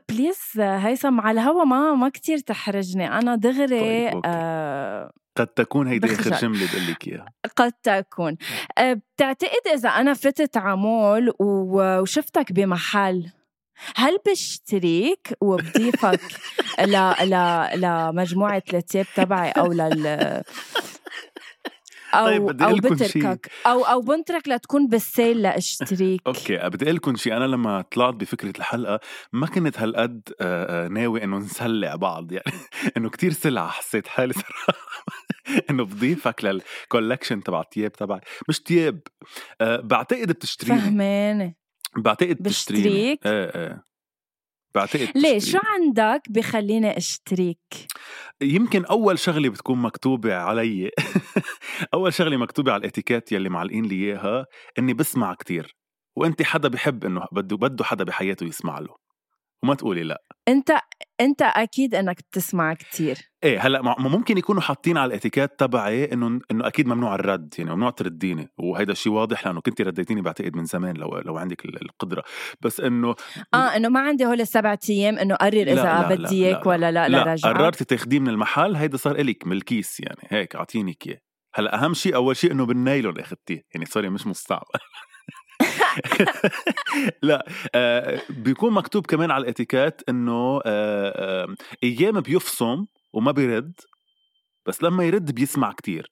بليز 0.10 0.40
هيثم 0.60 1.22
على 1.22 1.42
الهوا 1.42 1.64
ما 1.64 1.96
ما 1.96 2.10
كثير 2.10 2.38
تحرجني. 2.38 3.08
أنا 3.08 3.36
دغري 3.36 3.80
طيب 4.12 4.22
آه 4.26 5.12
قد 5.36 5.48
تكون 5.48 5.88
هيدي 5.88 6.14
آخر 6.14 6.32
جملة 6.36 6.68
بقول 6.72 6.88
لك 6.92 7.08
إياها. 7.08 7.26
قد 7.56 7.72
تكون. 7.84 8.38
آه 8.78 8.94
بتعتقد 8.94 9.68
إذا 9.74 9.90
أنا 9.90 10.14
فتت 10.14 10.58
عمول 10.58 11.34
وشفتك 11.40 12.52
بمحل 12.52 13.32
هل 13.96 14.18
بشتريك 14.32 15.38
وبضيفك 15.42 16.22
ل 16.94 17.14
ل 17.24 17.70
لمجموعة 17.82 18.64
التياب 18.74 19.06
تبعي 19.16 19.52
أو 19.52 19.72
لل 19.74 20.44
أو 22.14 22.26
طيب 22.26 22.42
بدي 22.46 22.64
أو 22.66 22.76
بتركك. 22.76 23.52
أو 23.66 23.84
أو 23.84 24.02
بنترك 24.02 24.48
لتكون 24.48 24.88
بال 24.88 25.06
sale 25.06 25.42
لأشتريك. 25.42 26.22
أوكي 26.28 26.58
بدي 26.70 26.86
أقول 26.86 26.96
لكم 26.96 27.16
شيء 27.16 27.38
أنا 27.38 27.46
لما 27.46 27.82
طلعت 27.82 28.14
بفكرة 28.14 28.54
الحلقة 28.58 29.00
ما 29.34 29.48
كنت 29.48 29.80
هالقد 29.80 30.30
ناوي 30.92 31.24
إنه 31.24 31.38
نسلع 31.38 31.96
بعض. 31.96 32.32
يعني 32.32 32.58
إنه 32.98 33.10
كتير 33.10 33.32
سلعة 33.32 33.68
حسيت 33.68 34.08
حالي 34.08 34.34
صراحة. 34.34 34.74
إنه 35.70 35.84
بضيفك 35.86 36.46
لل 36.46 36.62
collection 36.62 37.44
تبع 37.44 37.62
التياب 37.62 37.92
تبعي. 37.92 38.22
مش 38.50 38.60
تياب 38.60 39.00
بعتقد 39.62 40.28
بتشتريني 40.28 40.82
فهمانة. 40.82 41.54
بعتقد 41.98 42.38
بتشتريني 42.40 42.84
بشتريك؟ 42.84 43.28
إيه 43.28 43.46
إيه. 43.56 43.93
بعتقد 44.76 45.10
ليه؟ 45.16 45.40
شو 45.40 45.58
عندك 45.64 46.22
بخليني 46.30 46.98
أشتريك؟ 46.98 47.88
يمكن 48.42 48.86
أول 48.86 49.20
شغلة 49.20 49.50
بتكون 49.50 49.82
مكتوبة 49.82 50.36
علي. 50.36 50.92
أول 51.94 52.14
شغلة 52.14 52.38
مكتوبة 52.38 52.72
على 52.72 52.80
الإتيكيت 52.82 53.32
يلي 53.32 53.50
معلقين 53.50 53.86
لي 53.86 53.96
إياها 53.96 54.46
إني 54.80 54.94
بسمع 54.94 55.34
كتير. 55.34 55.76
وانت 56.18 56.42
حدا 56.42 56.70
بحب 56.70 57.06
إنه 57.06 57.26
بده 57.32 57.58
بده 57.58 57.84
حدا 57.84 58.04
بحياته 58.04 58.46
يسمع 58.46 58.80
له. 58.80 59.03
وما 59.64 59.76
تقولي 59.76 60.04
لا. 60.04 60.24
انت 60.48 60.72
انت 61.22 61.42
أكيد 61.42 61.96
انك 61.96 62.18
بتسمع 62.32 62.74
كتير. 62.74 63.18
إيه 63.44 63.60
هلأ 63.60 63.82
ممكن 64.00 64.38
يكونوا 64.38 64.62
حاطين 64.62 64.98
على 64.98 65.10
الاتيكيت 65.10 65.60
تبعي 65.60 66.14
إنه 66.14 66.40
إنه 66.52 66.68
أكيد 66.68 66.88
ممنوع 66.88 67.16
الرد 67.16 67.54
يعني 67.58 67.72
ممنوع 67.72 67.90
ترديني. 67.90 68.50
وهيدا 68.58 68.92
الشيء 68.92 69.12
واضح 69.12 69.48
لأنه 69.48 69.62
كنت 69.62 69.82
رديتيني 69.82 70.22
بعتقد 70.22 70.56
من 70.56 70.66
زمان 70.66 70.98
لو 70.98 71.18
لو 71.18 71.38
عندك 71.38 71.66
القدرة. 71.66 72.24
بس 72.62 72.80
إنه 72.80 73.16
آه 73.54 73.58
إنه 73.58 73.90
ما 73.90 74.00
عندي 74.00 74.26
هول 74.26 74.42
السبع 74.42 74.78
أيام 74.90 75.18
إنه 75.18 75.36
قرر 75.36 75.68
إذا 75.68 76.08
بدي 76.08 76.46
إياك 76.46 76.66
ولا 76.66 76.92
لا. 76.92 77.10
لا, 77.10 77.36
لا 77.36 77.36
قررتي 77.44 77.86
تاخذيه 77.86 78.20
من 78.20 78.30
المحل 78.30 78.76
هيدا 78.76 78.98
صار 78.98 79.16
إلك 79.16 79.48
من 79.48 79.54
الكيس 79.54 80.00
يعني. 80.00 80.28
هيك 80.30 80.56
أعطيني 80.56 80.98
إياه. 81.08 81.20
هلأ 81.56 81.84
أهم 81.84 81.94
شيء 81.94 82.16
أول 82.16 82.36
شيء 82.36 82.52
إنه 82.52 82.66
بالنايلون 82.66 83.20
اخذتيه 83.20 83.62
يعني 83.74 83.86
sorry 83.86 84.10
مش 84.10 84.28
مستعمل. 84.28 84.62
لا 87.24 87.46
آه 87.76 88.22
بيكون 88.30 88.74
مكتوب 88.74 89.06
كمان 89.06 89.32
على 89.32 89.42
ال 89.42 89.48
étiquette 89.48 90.02
إنه 90.10 90.62
آه 90.66 91.14
آه 91.46 91.56
أيام 91.84 92.22
بيفصم 92.22 92.86
وما 93.14 93.32
بيرد 93.32 93.74
بس 94.66 94.84
لما 94.84 95.04
يرد 95.04 95.32
بيسمع 95.32 95.72
كتير. 95.72 96.12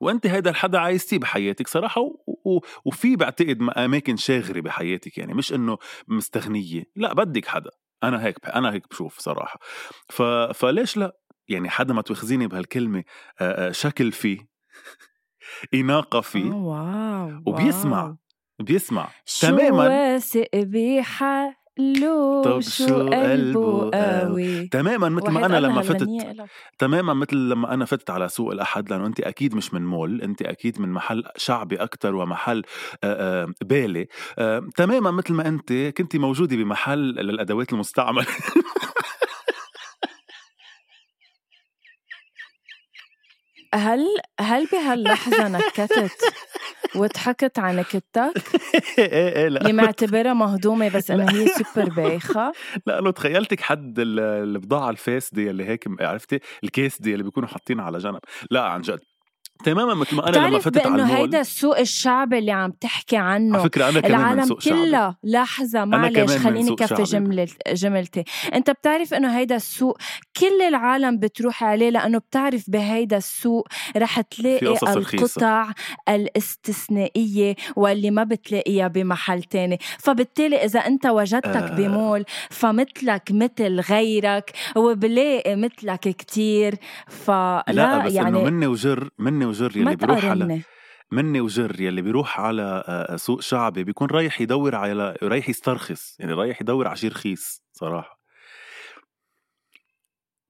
وأنت 0.00 0.26
هيدا 0.26 0.50
الحدا 0.50 0.78
عايزتيه 0.78 1.18
بحياتك 1.18 1.68
صراحة 1.68 2.00
و... 2.00 2.60
وفي 2.84 3.16
بعتقد 3.16 3.62
أماكن 3.76 4.16
شاغرة 4.16 4.60
بحياتك 4.60 5.18
يعني 5.18 5.34
مش 5.34 5.52
إنه 5.52 5.78
مستغنية 6.08 6.84
لا 6.96 7.14
بدك 7.14 7.46
حدا. 7.46 7.70
أنا 8.04 8.24
هيك 8.24 8.36
أنا 8.46 8.72
هيك 8.72 8.88
بشوف 8.90 9.18
صراحة. 9.18 9.60
ف... 10.08 10.22
فليش 10.54 10.96
لا؟ 10.96 11.16
يعني 11.48 11.70
حدا 11.70 11.94
ما 11.94 12.02
تواخذيني 12.02 12.46
بهالكلمة 12.46 13.04
شكل 13.70 14.12
فيه 14.12 14.38
إناقة 15.74 16.20
فيه 16.20 16.50
واو 16.50 17.42
وبيسمع. 17.46 18.16
بيسمع. 18.58 19.08
تماما. 19.40 19.88
واثق 19.88 20.48
بحلو 20.54 22.42
طب 22.44 22.60
شو 22.60 23.08
قلبه 23.08 23.90
قوي. 23.94 24.66
تماما 24.66 25.08
مثل 25.08 25.30
ما 25.30 25.46
أنا 25.46 25.60
لما 25.60 25.82
فتت 25.82 26.08
تماما 26.78 27.14
مثل 27.14 27.36
لما 27.36 27.74
أنا 27.74 27.84
فتت 27.84 28.10
على 28.10 28.28
سوق 28.28 28.52
الأحد 28.52 28.90
لأنه 28.90 29.06
أنت 29.06 29.20
أكيد 29.20 29.54
مش 29.54 29.74
من 29.74 29.86
مول 29.86 30.22
أنت 30.22 30.42
أكيد 30.42 30.80
من 30.80 30.88
محل 30.88 31.24
شعبي 31.36 31.76
أكثر 31.76 32.14
ومحل 32.14 32.62
بالي. 33.64 34.06
تماما 34.76 35.10
مثل 35.10 35.32
ما 35.34 35.48
أنت 35.48 35.72
كنت 35.72 36.16
موجودة 36.16 36.56
بمحل 36.56 36.98
للأدوات 36.98 37.72
المستعملة. 37.72 38.26
هل 43.76 44.06
هل 44.40 44.66
بهاللحظة 44.72 45.48
نكتت 45.48 46.10
وضحكت 46.96 47.58
على 47.58 47.76
نكتك؟ 47.80 48.32
إيه 48.98 49.36
إيه 49.36 49.48
لا. 49.48 49.60
اللي 49.60 49.72
معتبرها 49.72 50.34
مهضومة 50.34 50.88
بس 50.88 51.10
انها 51.10 51.30
هي 51.32 51.46
سوبر 51.74 51.88
بايخة. 51.88 52.52
لا 52.86 53.00
لو 53.00 53.10
تخيلتك 53.10 53.60
حد 53.60 53.94
البضاعة 53.98 54.90
الفاسدة 54.90 55.42
اللي 55.42 55.64
هيك 55.64 55.84
عرفتي؟ 56.00 56.40
الكيس 56.64 57.00
دي 57.00 57.12
اللي 57.12 57.24
بيكونوا 57.24 57.48
حاطينها 57.48 57.84
على 57.84 57.98
جنب. 57.98 58.18
لا 58.50 58.62
عن 58.62 58.80
جد. 58.80 59.00
تماما 59.64 59.94
مثل 59.94 60.16
ما 60.16 60.28
أنا 60.28 60.48
لما 60.48 60.58
فتت 60.58 60.86
على 60.86 61.02
المول. 61.02 61.16
هيدا 61.16 61.40
السوق 61.40 61.78
الشعبي 61.78 62.38
اللي 62.38 62.52
عم 62.52 62.70
تحكي 62.70 63.16
عنه. 63.16 63.54
على 63.54 63.64
فكرة 63.64 63.88
أنا 63.88 64.00
كمان 64.00 64.20
العالم 64.20 64.40
من 64.40 64.46
سوق 64.46 64.60
شعبي. 64.60 64.80
كلها 64.80 65.16
لحظة 65.24 65.84
معلش 65.84 66.36
خليني 66.36 66.76
كفي 66.76 67.46
جملتي. 67.72 68.24
أنت 68.54 68.70
بتعرف 68.70 69.14
إنه 69.14 69.38
هيدا 69.38 69.56
السوق 69.56 69.98
كل 70.40 70.62
العالم 70.68 71.18
بتروح 71.18 71.64
عليه 71.64 71.90
لأنه 71.90 72.18
بتعرف 72.18 72.70
بهيدا 72.70 73.16
السوق 73.16 73.68
رح 73.96 74.20
تلاقي 74.20 74.66
القطع 74.66 75.70
الاستثنائية 76.08 77.56
واللي 77.76 78.10
ما 78.10 78.24
بتلاقيها 78.24 78.88
بمحل 78.88 79.42
تاني. 79.42 79.78
فبالتالي 79.98 80.56
إذا 80.64 80.80
أنت 80.80 81.06
وجدتك 81.06 81.46
آه. 81.46 81.76
بمول 81.76 82.24
فمثلك 82.50 83.22
مثل 83.30 83.80
غيرك 83.80 84.52
وبلاقي 84.76 85.56
مثلك 85.56 86.00
كتير 86.00 86.74
فلا 87.08 87.64
لا 87.68 87.98
بس 87.98 88.12
يعني 88.12 88.28
انه 88.28 88.50
مني 88.50 88.66
وجر 88.66 89.08
مني 89.18 89.45
وجر 89.46 89.76
يلي 89.76 89.96
بيروح 89.96 90.24
على 90.24 90.62
مني 91.12 91.40
وجر 91.40 91.80
يلي 91.80 92.02
بيروح 92.02 92.40
على 92.40 92.84
سوق 93.16 93.40
شعبي 93.40 93.84
بيكون 93.84 94.08
رايح 94.08 94.40
يدور 94.40 94.74
على 94.74 95.16
رايح 95.22 95.48
يسترخص 95.48 96.16
يعني 96.20 96.32
رايح 96.32 96.60
يدور 96.60 96.88
على 96.88 96.96
شيء 96.96 97.10
رخيص 97.10 97.62
صراحة. 97.72 98.20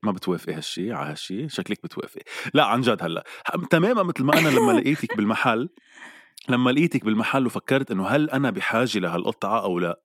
ما 0.02 0.12
بتوافقي 0.12 0.54
هالشي 0.54 0.92
على 0.92 1.10
هالشي؟ 1.10 1.48
شكلك 1.48 1.82
بتوافقي. 1.84 2.24
لا 2.54 2.64
عن 2.64 2.80
جد 2.80 3.02
هلأ 3.02 3.24
تماما 3.70 4.02
مثل 4.02 4.24
ما 4.24 4.38
أنا 4.38 4.48
لما 4.48 4.72
لقيتك 4.72 5.16
بالمحل 5.16 5.68
لما 6.48 6.70
لقيتك 6.70 7.04
بالمحل 7.04 7.46
وفكرت 7.46 7.90
إنه 7.90 8.06
هل 8.06 8.30
أنا 8.30 8.50
بحاجة 8.50 8.98
لهالقطعة 8.98 9.62
أو 9.62 9.78
لا 9.78 10.00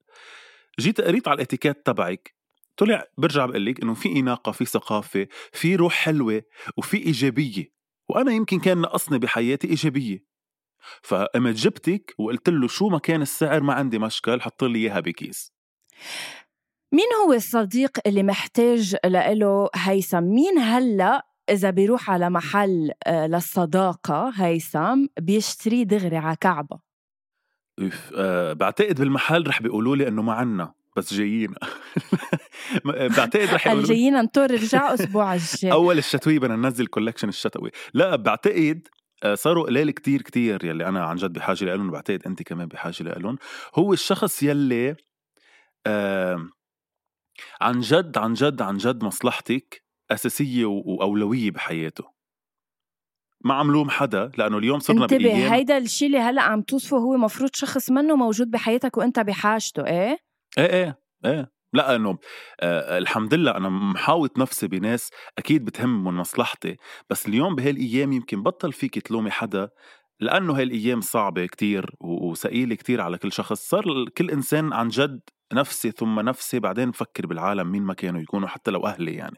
جيت 0.80 1.02
قريت 1.02 1.28
على 1.28 1.36
الإتيكيت 1.36 1.86
تبعك 1.86 2.36
طلع 2.78 3.06
برجع 3.18 3.46
بقول 3.46 3.66
لك 3.66 3.84
إنه 3.84 3.94
في 3.94 4.10
إناقة 4.20 4.52
في 4.52 4.66
ثقافة 4.66 5.28
في 5.52 5.76
روح 5.76 5.94
حلوة 5.94 6.42
وفي 6.78 6.98
إيجابية. 6.98 7.81
وأنا 8.12 8.32
يمكن 8.32 8.60
كان 8.60 8.82
نقصني 8.82 9.20
بحياتي 9.20 9.68
إيجابية. 9.68 10.26
فقمت 11.02 11.56
جبتك 11.56 12.16
وقلت 12.18 12.50
له 12.50 12.68
شو 12.68 12.90
ما 12.90 13.00
كان 13.00 13.22
السعر 13.22 13.64
ما 13.64 13.74
عندي 13.74 14.00
مشكل 14.00 14.42
حط 14.42 14.64
لي 14.64 14.80
إياها 14.80 15.00
بكيس. 15.00 15.54
مين 16.92 17.08
هو 17.26 17.34
الصديق 17.34 18.00
اللي 18.08 18.24
محتاج 18.24 18.96
له 19.06 19.70
هيثم؟ 19.76 20.24
مين 20.24 20.58
هلأ 20.58 21.28
إذا 21.50 21.70
بيروح 21.70 22.10
على 22.12 22.30
محل 22.30 22.92
آه، 23.08 23.28
للصداقة 23.28 24.32
هيثم 24.36 25.06
بيشتري 25.20 25.84
دغري 25.84 26.18
على 26.18 26.36
كعبة؟ 26.36 26.80
أه 28.16 28.54
بعتقد 28.54 29.00
بالمحل 29.00 29.48
رح 29.48 29.62
بيقولوا 29.62 29.96
لي 29.96 30.08
إنه 30.08 30.22
ما 30.22 30.34
عنا. 30.34 30.74
بس 30.98 31.14
جايين. 31.14 31.54
بعتقد 33.18 33.50
رح 33.54 33.68
يقولوا 33.68 33.86
جايين 33.86 34.16
انطر 34.16 34.52
رجع 34.52 34.94
أسبوع 34.94 35.34
الجاي. 35.34 35.72
أول 35.82 35.98
الشتوي 35.98 36.40
بدنا 36.40 36.56
ننزل 36.56 36.88
كولكشن 36.88 37.30
الشتوي. 37.30 37.72
لا 37.94 38.16
بعتقد 38.16 38.88
آه، 39.24 39.36
صاروا 39.36 39.66
قليل 39.66 39.92
كتير 39.92 40.22
كتير 40.22 40.66
يلي 40.66 40.88
أنا 40.88 41.06
عن 41.06 41.16
جد 41.16 41.34
بحاجة 41.34 41.66
لهم 41.66 41.90
وبعتقد 41.90 42.24
انت 42.26 42.44
كمان 42.44 42.68
بحاجة 42.68 43.04
لهم 43.04 43.38
هو 43.76 43.94
الشخص 43.94 44.44
يلي 44.44 44.96
آه 45.88 46.50
عن 47.62 47.80
جد 47.80 48.18
عن 48.18 48.34
جد 48.34 48.62
عن 48.62 48.78
جد 48.78 49.04
مصلحتك 49.04 49.84
أساسية 50.12 50.66
وأولوية 50.66 51.52
بحياته. 51.52 52.04
ما 53.46 53.54
عم 53.54 53.72
لوم 53.72 53.90
حدا 53.90 54.32
لأنه 54.38 54.58
اليوم 54.58 54.80
صرنا 54.80 55.04
انتبه 55.04 55.18
بأيام 55.18 55.54
هيدا 55.54 55.78
الشيء 55.78 56.08
اللي 56.08 56.20
هلأ 56.20 56.42
عم 56.42 56.62
توصفه 56.62 56.98
هو 56.98 57.18
مفروض 57.18 57.50
شخص 57.54 57.92
منه 57.92 58.16
موجود 58.16 58.52
بحياتك 58.52 58.98
وأنت 58.98 59.20
بحاجته 59.20 59.86
إيه؟ 59.86 60.31
إيه 60.58 60.66
إيه 60.66 61.00
إيه. 61.26 61.52
لا 61.74 61.96
إنه 61.96 62.18
آه 62.60 62.98
الحمد 62.98 63.34
لله 63.34 63.52
أنا 63.58 63.70
محاوط 63.70 64.38
نفسي 64.40 64.68
بناس 64.68 65.10
أكيد 65.38 65.66
بتهم 65.66 66.04
من 66.04 66.14
مصلحتي 66.14 66.78
بس 67.10 67.28
اليوم 67.28 67.56
بهالايام 67.56 68.12
يمكن 68.14 68.44
بطل 68.44 68.74
فيك 68.74 69.00
تلومي 69.00 69.32
حدا 69.32 69.70
لأنه 70.20 70.58
هاي 70.58 70.64
الأيام 70.64 71.02
صعبة 71.02 71.46
كتير 71.46 71.96
وثقيلة 72.00 72.76
كتير 72.76 73.02
على 73.02 73.18
كل 73.18 73.32
شخص. 73.32 73.70
صار 73.70 74.10
كل 74.18 74.32
إنسان 74.32 74.74
عن 74.74 74.88
جد 74.90 75.22
نفسي 75.54 75.92
ثم 75.92 76.20
نفسي 76.20 76.60
بعدين 76.60 76.92
بفكر 76.92 77.28
بالعالم 77.28 77.72
مين 77.72 77.84
ما 77.84 77.94
كانوا 77.94 78.22
يكونوا 78.22 78.48
حتى 78.48 78.72
لو 78.72 78.86
أهلي 78.88 79.14
يعني. 79.16 79.38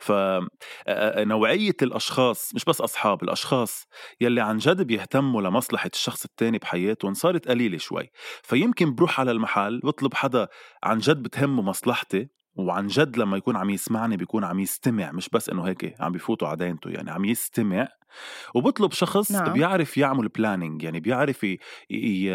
فنوعية 0.00 1.76
الأشخاص 1.82 2.54
مش 2.54 2.64
بس 2.64 2.80
أصحاب 2.80 3.22
الأشخاص 3.22 3.86
يلي 4.20 4.40
عن 4.40 4.58
جد 4.58 4.82
بيهتموا 4.82 5.42
لمصلحة 5.42 5.90
الشخص 5.94 6.24
التاني 6.24 6.58
بحياتهم 6.58 7.14
صارت 7.14 7.48
قليلة 7.48 7.78
شوي. 7.78 8.10
فيمكن 8.42 8.94
بروح 8.94 9.20
على 9.20 9.30
المحل 9.30 9.80
بطلب 9.84 10.14
حدا 10.14 10.48
عن 10.84 10.98
جد 10.98 11.22
بتهمه 11.22 11.62
مصلحتي 11.62 12.28
وعن 12.54 12.86
جد 12.86 13.16
لما 13.16 13.36
يكون 13.36 13.56
عم 13.56 13.70
يسمعني 13.70 14.16
بيكون 14.16 14.44
عم 14.44 14.58
يستمع 14.60 15.12
مش 15.12 15.28
بس 15.28 15.48
إنه 15.48 15.62
هيك 15.62 15.94
عم 16.00 16.12
بفوتوا 16.12 16.48
على 16.48 16.56
دينته 16.56 16.90
يعني 16.90 17.10
عم 17.10 17.24
يستمع. 17.24 17.88
وبطلب 18.54 18.92
شخص 18.92 19.32
نعم. 19.32 19.52
بيعرف 19.52 19.98
يعمل 19.98 20.28
بلاننج 20.28 20.82
يعني 20.82 21.00
بيعرف 21.00 21.44
ي... 21.44 21.58
ي... 21.90 22.30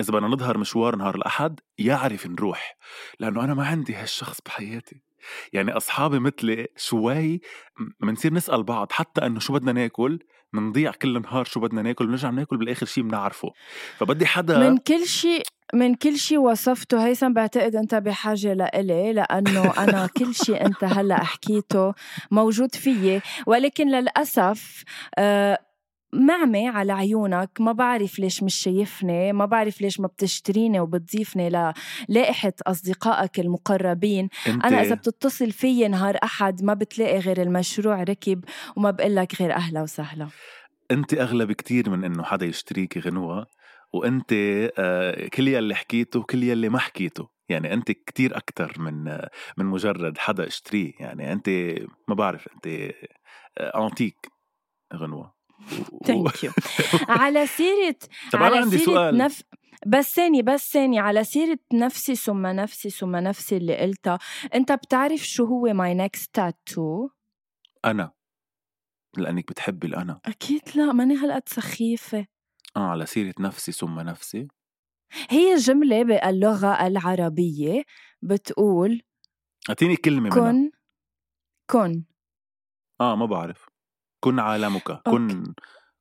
إذا 0.00 0.12
بدنا 0.12 0.28
نظهر 0.28 0.58
مشوار 0.58 0.96
نهار 0.96 1.14
الأحد 1.14 1.60
يعرف 1.78 2.26
نروح. 2.26 2.76
لأنه 3.20 3.44
أنا 3.44 3.54
ما 3.54 3.66
عندي 3.66 3.94
هالشخص 3.94 4.40
بحياتي. 4.46 5.02
يعني 5.52 5.72
أصحابي 5.72 6.18
مثلي 6.18 6.66
شوي 6.76 7.40
بنصير 8.00 8.34
نسأل 8.34 8.62
بعض 8.62 8.92
حتى 8.92 9.26
إنه 9.26 9.40
شو 9.40 9.52
بدنا 9.52 9.72
ناكل؟ 9.72 10.18
منضيع 10.52 10.90
كل 10.90 11.16
النهار 11.16 11.44
شو 11.44 11.60
بدنا 11.60 11.82
ناكل 11.82 12.06
بنرجع 12.06 12.30
ناكل 12.30 12.56
بالآخر 12.56 12.86
شيء 12.86 13.04
بنعرفه. 13.04 13.50
فبدي 13.98 14.26
حدا 14.26 14.70
من 14.70 14.76
كل 14.76 15.06
شيء 15.06 15.42
من 15.74 15.94
كل 15.94 16.16
شيء 16.16 16.38
وصفته 16.38 17.06
هيثم 17.06 17.32
بعتقد 17.32 17.76
أنت 17.76 17.94
بحاجة 17.94 18.52
لإلي 18.52 19.12
لأنه 19.12 19.72
أنا 19.78 20.06
كل 20.18 20.34
شيء 20.34 20.66
أنت 20.66 20.84
هلأ 20.84 21.24
حكيته 21.24 21.94
موجود 22.30 22.74
فيي. 22.74 23.20
ولكن 23.46 23.88
للأسف 23.88 24.84
آه 25.18 25.58
معمي 26.16 26.68
على 26.68 26.92
عيونك 26.92 27.50
ما 27.60 27.72
بعرف 27.72 28.18
ليش 28.18 28.42
مش 28.42 28.54
شايفني 28.54 29.32
ما 29.32 29.46
بعرف 29.46 29.80
ليش 29.80 30.00
ما 30.00 30.06
بتشتريني 30.06 30.80
وبتضيفني 30.80 31.48
للائحة 32.08 32.52
أصدقائك 32.66 33.40
المقربين. 33.40 34.28
أنا 34.46 34.82
إذا 34.82 34.94
بتتصل 34.94 35.52
في 35.52 35.88
نهار 35.88 36.18
أحد 36.24 36.64
ما 36.64 36.74
بتلاقي 36.74 37.18
غير 37.18 37.42
المشروع 37.42 38.02
ركب 38.02 38.44
وما 38.76 38.90
بقول 38.90 39.16
لك 39.16 39.40
غير 39.40 39.52
أهلا 39.52 39.82
وسهلا. 39.82 40.28
أنت 40.90 41.14
اغلى 41.14 41.46
بكتير 41.46 41.90
من 41.90 42.04
إنه 42.04 42.22
حدا 42.22 42.46
يشتريكي 42.46 43.00
غنوة 43.00 43.46
وأنت 43.92 44.32
آه، 44.78 45.28
كل 45.28 45.48
يلي 45.48 45.74
حكيته 45.74 46.22
كل 46.22 46.42
يلي 46.42 46.68
ما 46.68 46.78
حكيته. 46.78 47.28
يعني 47.48 47.72
أنت 47.72 47.90
كتير 47.92 48.36
أكثر 48.36 48.72
من 48.78 49.08
آه، 49.08 49.30
من 49.56 49.66
مجرد 49.66 50.18
حدا 50.18 50.46
اشتريه. 50.46 50.92
يعني 51.00 51.32
أنت 51.32 51.48
ما 52.08 52.14
بعرف 52.14 52.48
أنت 52.54 52.92
أنتيك 53.60 54.16
آه، 54.92 54.96
غنوة. 54.96 55.35
ثانك 56.06 56.44
يو 56.44 56.50
على 57.08 57.46
سيرة 57.46 57.96
طب 58.32 58.42
على 58.42 58.56
عندي 58.56 58.78
سيرة 58.78 58.84
سؤال. 58.84 59.16
نف... 59.18 59.42
بس 59.86 60.14
ثاني 60.14 60.42
بس 60.42 60.72
ثاني. 60.72 60.98
على 60.98 61.24
سيرة 61.24 61.58
نفسي 61.72 62.14
ثم 62.14 62.46
نفسي 62.46 62.90
ثم 62.90 63.16
نفسي 63.16 63.56
اللي 63.56 63.76
قلتها 63.78 64.18
أنت 64.54 64.72
بتعرف 64.72 65.20
شو 65.20 65.44
هو 65.44 65.62
my 65.72 65.94
next 65.94 66.34
tattoo 66.34 67.08
أنا. 67.84 68.12
لأنك 69.16 69.48
بتحبي 69.50 69.86
الأنا. 69.86 70.20
أكيد 70.26 70.62
لا 70.74 70.92
ماني 70.92 71.16
هالقد 71.16 71.48
سخيفة. 71.48 72.26
آه 72.76 72.80
على 72.90 73.06
سيرة 73.06 73.34
نفسي 73.40 73.72
ثم 73.72 74.00
نفسي. 74.00 74.48
هي 75.30 75.54
جملة 75.56 76.02
باللغة 76.02 76.86
العربية 76.86 77.82
بتقول 78.22 79.02
أعطيني 79.68 79.96
كلمة 79.96 80.30
كن 80.30 80.40
منها. 80.54 80.70
كن. 81.70 82.04
آه 83.00 83.16
ما 83.16 83.26
بعرف. 83.26 83.66
كن 84.20 84.38
عالمك 84.38 85.02
كن 85.02 85.54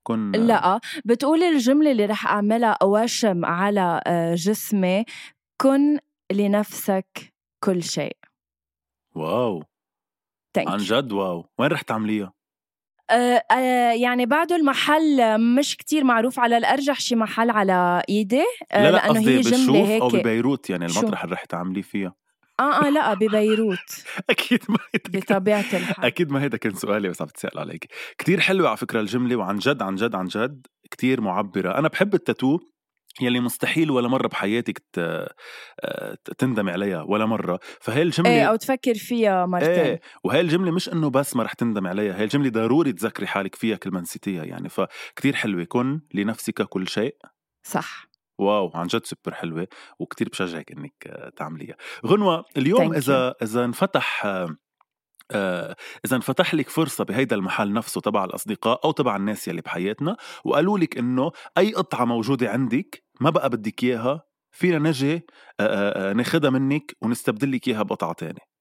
كن. 0.03 0.31
لا 0.31 0.79
بتقول 1.05 1.43
الجملة 1.43 1.91
اللي 1.91 2.05
رح 2.05 2.27
أعملها 2.27 2.83
وشم 2.83 3.45
على 3.45 4.01
آه، 4.07 4.35
جسمي 4.35 5.05
كن 5.61 5.99
لنفسك 6.31 7.33
كل 7.63 7.83
شيء. 7.83 8.17
واو. 9.15 9.63
Thank 10.57 10.67
عن 10.67 10.77
جد 10.77 11.11
واو. 11.11 11.45
وين 11.59 11.71
رح 11.71 11.81
تعمليها؟ 11.81 12.33
آه 13.09 13.43
آه 13.51 13.91
يعني 13.91 14.25
بعده 14.25 14.55
المحل 14.55 15.41
مش 15.57 15.77
كتير 15.77 16.03
معروف 16.03 16.39
على 16.39 16.57
الأرجح 16.57 16.99
شي 16.99 17.15
محل 17.15 17.49
على 17.49 18.03
إيدي 18.09 18.43
آه 18.71 18.83
لا 18.83 18.91
لا 18.91 18.97
لأنه 18.97 19.19
هي 19.19 19.41
جملة 19.41 19.87
هيك 19.87 20.01
أو 20.01 20.07
ببيروت 20.07 20.69
يعني 20.69 20.85
المطرح 20.85 21.23
اللي 21.23 21.35
رح 21.35 21.45
تعمليه 21.45 21.81
فيها. 21.81 22.15
آه 22.59 22.85
آه 22.87 22.89
لأ 22.89 23.13
ببيروت. 23.13 24.03
أكيد 24.29 24.59
ما 24.69 24.77
هيدا 24.93 25.19
بطبيعة 25.19 25.59
الحال. 25.73 26.05
أكيد 26.09 26.31
ما 26.31 26.41
هيدا 26.43 26.57
كان 26.57 26.73
سؤالي 26.73 27.09
بس 27.09 27.21
عم 27.21 27.27
تسأل 27.27 27.59
عليك. 27.59 27.87
كتير 28.17 28.39
حلوة 28.39 28.67
على 28.67 28.77
فكرة 28.77 28.99
الجملة 28.99 29.35
وعن 29.35 29.57
جد 29.57 29.81
عن 29.81 29.95
جد 29.95 30.15
عن 30.15 30.25
جد 30.25 30.67
كتير 30.91 31.21
معبرة. 31.21 31.77
أنا 31.77 31.87
بحب 31.87 32.13
التاتو 32.13 32.59
يلي 33.21 33.39
مستحيل 33.39 33.91
ولا 33.91 34.07
مرة 34.07 34.27
بحياتك 34.27 34.83
تندم 36.37 36.69
عليها 36.69 37.01
ولا 37.01 37.25
مرة. 37.25 37.59
فهي 37.81 38.01
الجملة 38.01 38.29
إيه 38.29 38.43
أو 38.43 38.55
تفكر 38.55 38.93
فيها 38.93 39.45
مرتين 39.45 39.69
إيه 39.69 40.01
وهي 40.23 40.41
الجملة 40.41 40.71
مش 40.71 40.89
إنه 40.89 41.09
بس 41.09 41.35
ما 41.35 41.43
رح 41.43 41.53
تندم 41.53 41.87
عليها 41.87 42.17
هي 42.17 42.23
الجملة 42.23 42.49
ضروري 42.49 42.93
تذكري 42.93 43.27
حالك 43.27 43.55
فيها 43.55 43.75
كل 43.77 43.91
ما 43.91 44.01
نسيتيها 44.01 44.43
يعني. 44.43 44.69
فكتير 44.69 45.35
حلوة 45.35 45.63
كن 45.63 46.01
لنفسك 46.13 46.61
كل 46.61 46.87
شيء. 46.87 47.15
صح. 47.63 48.07
واو 48.37 48.71
عن 48.73 48.87
جد 48.87 49.05
سوبر 49.05 49.33
حلوة 49.33 49.67
وكتير 49.99 50.29
بشجعك 50.29 50.71
إنك 50.71 51.31
تعمليها. 51.37 51.75
غنوة 52.05 52.45
اليوم 52.57 52.93
Thank 52.93 52.95
إذا 52.97 53.31
you. 53.31 53.35
إذا 53.43 53.65
انفتح 53.65 54.25
آه 55.31 55.75
إذا 56.05 56.15
انفتح 56.15 56.55
لك 56.55 56.69
فرصة 56.69 57.03
بهيدا 57.03 57.35
المحل 57.35 57.73
نفسه 57.73 58.01
تبع 58.01 58.25
الأصدقاء 58.25 58.85
أو 58.85 58.91
تبع 58.91 59.15
الناس 59.15 59.47
يلي 59.47 59.61
بحياتنا 59.61 60.17
وقالوا 60.45 60.79
لك 60.79 60.97
إنه 60.97 61.31
أي 61.57 61.73
قطعة 61.73 62.05
موجودة 62.05 62.49
عندك 62.51 63.03
ما 63.21 63.29
بقى 63.29 63.49
بدك 63.49 63.83
إياها 63.83 64.21
فينا 64.51 64.79
نجي 64.89 65.25
آه 65.59 66.13
ناخدها 66.13 66.49
منك 66.49 66.95
ونستبدل 67.01 67.51
لك 67.51 67.67
إياها 67.67 67.83
بقطعة 67.83 68.13
تانية. 68.13 68.55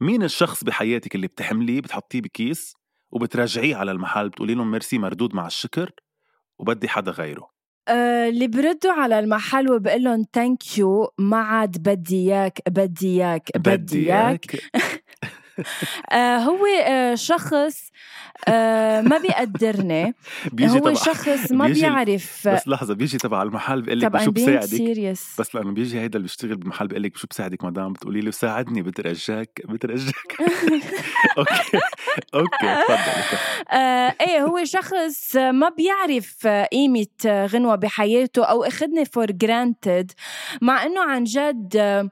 مين 0.00 0.22
الشخص 0.22 0.64
بحياتك 0.64 1.14
اللي 1.14 1.26
بتحمليه 1.26 1.80
بتحطيه 1.80 2.20
بكيس 2.20 2.72
وبترجعيه 3.12 3.76
على 3.76 3.92
المحل 3.92 4.28
بتقولي 4.28 4.54
لهم 4.54 4.70
ميرسي 4.70 4.98
مردود 4.98 5.34
مع 5.34 5.46
الشكر 5.46 5.90
وبدي 6.58 6.88
حدا 6.88 7.10
غيره؟ 7.10 7.42
آه، 7.42 7.53
اللي 7.88 8.48
بردوا 8.48 8.92
على 8.92 9.18
المحل 9.18 9.70
وبقول 9.70 10.04
لهم 10.04 10.26
thank 10.32 10.78
you 10.78 11.12
ما 11.18 11.36
عاد 11.36 11.78
بدي 11.78 12.16
إياك 12.16 12.58
بدي 12.68 13.06
إياك 13.08 13.58
بدي 13.58 14.12
إياك. 14.12 14.54
آه 14.74 14.80
هو 16.38 16.66
آه 16.84 17.14
شخص 17.14 17.90
آه 18.48 19.00
ما 19.00 19.18
بيقدرني. 19.18 20.14
بيجي 20.52 20.72
هو 20.80 20.94
شخص 20.94 21.52
ما 21.52 21.66
بيعرف 21.80 22.48
بس 22.48 22.68
لحظة 22.68 22.94
بيجي 22.94 23.18
تبع 23.18 23.42
المحل 23.42 23.82
بيقول 23.82 24.00
لك 24.00 24.04
شو 24.24 24.30
بساعدك؟ 24.30 24.60
بس 25.40 25.54
لأنه 25.54 25.72
بيجي 25.72 26.00
هيدا 26.00 26.16
اللي 26.16 26.26
بيشتغل 26.28 26.56
بالمحل 26.56 26.86
بيقول 26.88 27.02
لك 27.02 27.16
شو 27.16 27.26
بساعدك 27.30 27.64
مدام؟ 27.64 27.92
بتقولي 27.92 28.20
له 28.20 28.30
ساعدني 28.30 28.82
بترجاك 28.82 29.60
بترجاك. 29.68 30.14
أوكي. 31.38 31.78
أوكي 32.34 32.84
تفضلي 32.88 33.38
آه 33.72 34.14
إيه 34.20 34.42
هو 34.42 34.64
شخص 34.64 35.36
ما 35.36 35.68
بيعرف 35.68 36.46
قيمة 36.72 37.06
غنوة 37.26 37.74
بحياته 37.76 38.44
أو 38.44 38.64
أخذني 38.64 39.04
for 39.04 39.30
granted 39.30 40.12
مع 40.62 40.82
إنه 40.82 41.00
عن 41.02 41.24
جد 41.24 42.10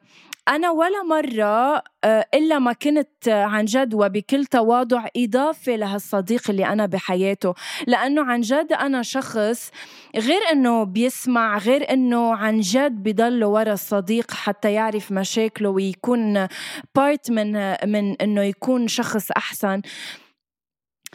أنا 0.49 0.71
ولا 0.71 1.03
مرة 1.03 1.83
آه، 2.05 2.27
إلا 2.35 2.59
ما 2.59 2.73
كنت 2.73 3.29
عن 3.29 3.65
جد 3.65 3.95
وبكل 3.95 4.45
تواضع 4.47 5.07
إضافة 5.17 5.77
لهالصديق 5.77 6.51
اللي 6.51 6.67
أنا 6.67 6.87
بحياته. 6.87 7.55
لأنه 7.87 8.25
عن 8.25 8.41
جد 8.41 8.73
أنا 8.73 9.03
شخص 9.03 9.71
غير 10.17 10.41
أنه 10.53 10.85
بيسمع 10.85 11.59
غير 11.59 11.91
أنه 11.93 12.35
عن 12.35 12.61
جد 12.61 13.03
بضل 13.03 13.45
ورا 13.45 13.73
الصديق 13.73 14.31
حتى 14.31 14.73
يعرف 14.73 15.13
مشاكله 15.13 15.69
ويكون 15.69 16.47
بارت 16.95 17.31
من 17.31 17.53
من 17.91 18.17
أنه 18.17 18.43
يكون 18.43 18.89
شخص 18.89 19.31
أحسن. 19.31 19.83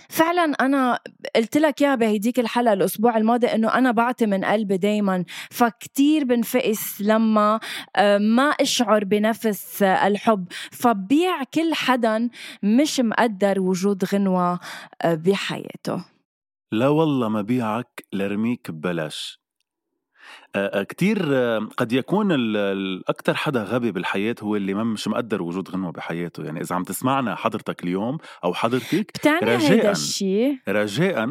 فعلا 0.09 0.43
أنا 0.43 0.99
قلت 1.35 1.57
لك 1.57 1.81
إياها 1.81 1.95
بهديك 1.95 2.39
الحلقة 2.39 2.73
الأسبوع 2.73 3.17
الماضي 3.17 3.47
إنه 3.47 3.73
أنا 3.73 3.91
بعطي 3.91 4.25
من 4.25 4.45
قلبي 4.45 4.77
دائما 4.77 5.25
فكتير 5.51 6.23
بنفقس 6.23 7.01
لما 7.01 7.59
آه، 7.95 8.17
ما 8.17 8.49
أشعر 8.49 9.03
بنفس 9.03 9.83
الحب. 9.83 10.47
فبيع 10.71 11.43
كل 11.43 11.73
حدا 11.73 12.29
مش 12.63 12.99
مقدر 12.99 13.59
وجود 13.59 14.05
غنوة 14.05 14.59
آه، 15.01 15.13
بحياته. 15.15 16.05
لا 16.71 16.87
والله 16.87 17.29
ما 17.29 17.41
بيعك 17.41 18.05
لرميك 18.13 18.71
ببلاش. 18.71 19.46
كتير 20.89 21.35
قد 21.77 21.91
يكون 21.91 22.31
الأكثر 22.31 23.33
حدا 23.33 23.63
غبي 23.63 23.91
بالحياة 23.91 24.35
هو 24.41 24.55
اللي 24.55 24.73
ما 24.73 24.83
مش 24.83 25.07
مقدر 25.07 25.41
وجود 25.41 25.69
غنوة 25.69 25.91
بحياته. 25.91 26.43
يعني 26.43 26.61
إذا 26.61 26.75
عم 26.75 26.83
تسمعنا 26.83 27.35
حضرتك 27.35 27.83
اليوم 27.83 28.17
أو 28.43 28.53
حضرتك 28.53 29.11
بتعني 29.19 29.57
هيدا 29.57 29.91
الشيء 29.91 30.57
رجاء 30.67 31.25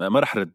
ما 0.00 0.20
رح 0.20 0.36
رد 0.36 0.54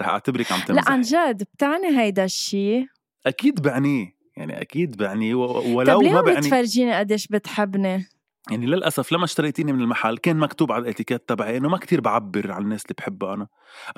رح 0.00 0.08
أعتبرك 0.08 0.52
عم 0.52 0.60
تمزح 0.60 0.84
لا 0.84 0.92
عن 0.92 1.00
جد 1.00 1.42
بتعني 1.42 2.00
هيدا 2.00 2.24
الشيء 2.24 2.86
أكيد 3.26 3.62
بعنيه 3.62 4.18
يعني 4.36 4.60
أكيد 4.60 4.96
بعنيه 4.96 5.34
ولو 5.34 5.96
طب 5.96 6.02
ليه 6.02 6.12
ما 6.12 6.20
بعني 6.20 6.38
بتفرجيني 6.38 6.98
قديش 6.98 7.26
بتحبني؟ 7.26 8.08
يعني 8.50 8.66
للأسف 8.66 9.12
لما 9.12 9.24
اشتريتيني 9.24 9.72
من 9.72 9.80
المحل 9.80 10.18
كان 10.18 10.36
مكتوب 10.36 10.72
على 10.72 10.82
الإتيكيت 10.82 11.28
تبعي 11.28 11.56
إنه 11.56 11.68
ما 11.68 11.78
كتير 11.78 12.00
بعبر 12.00 12.52
على 12.52 12.64
الناس 12.64 12.82
اللي 12.82 12.94
بحبها 12.98 13.34
أنا. 13.34 13.48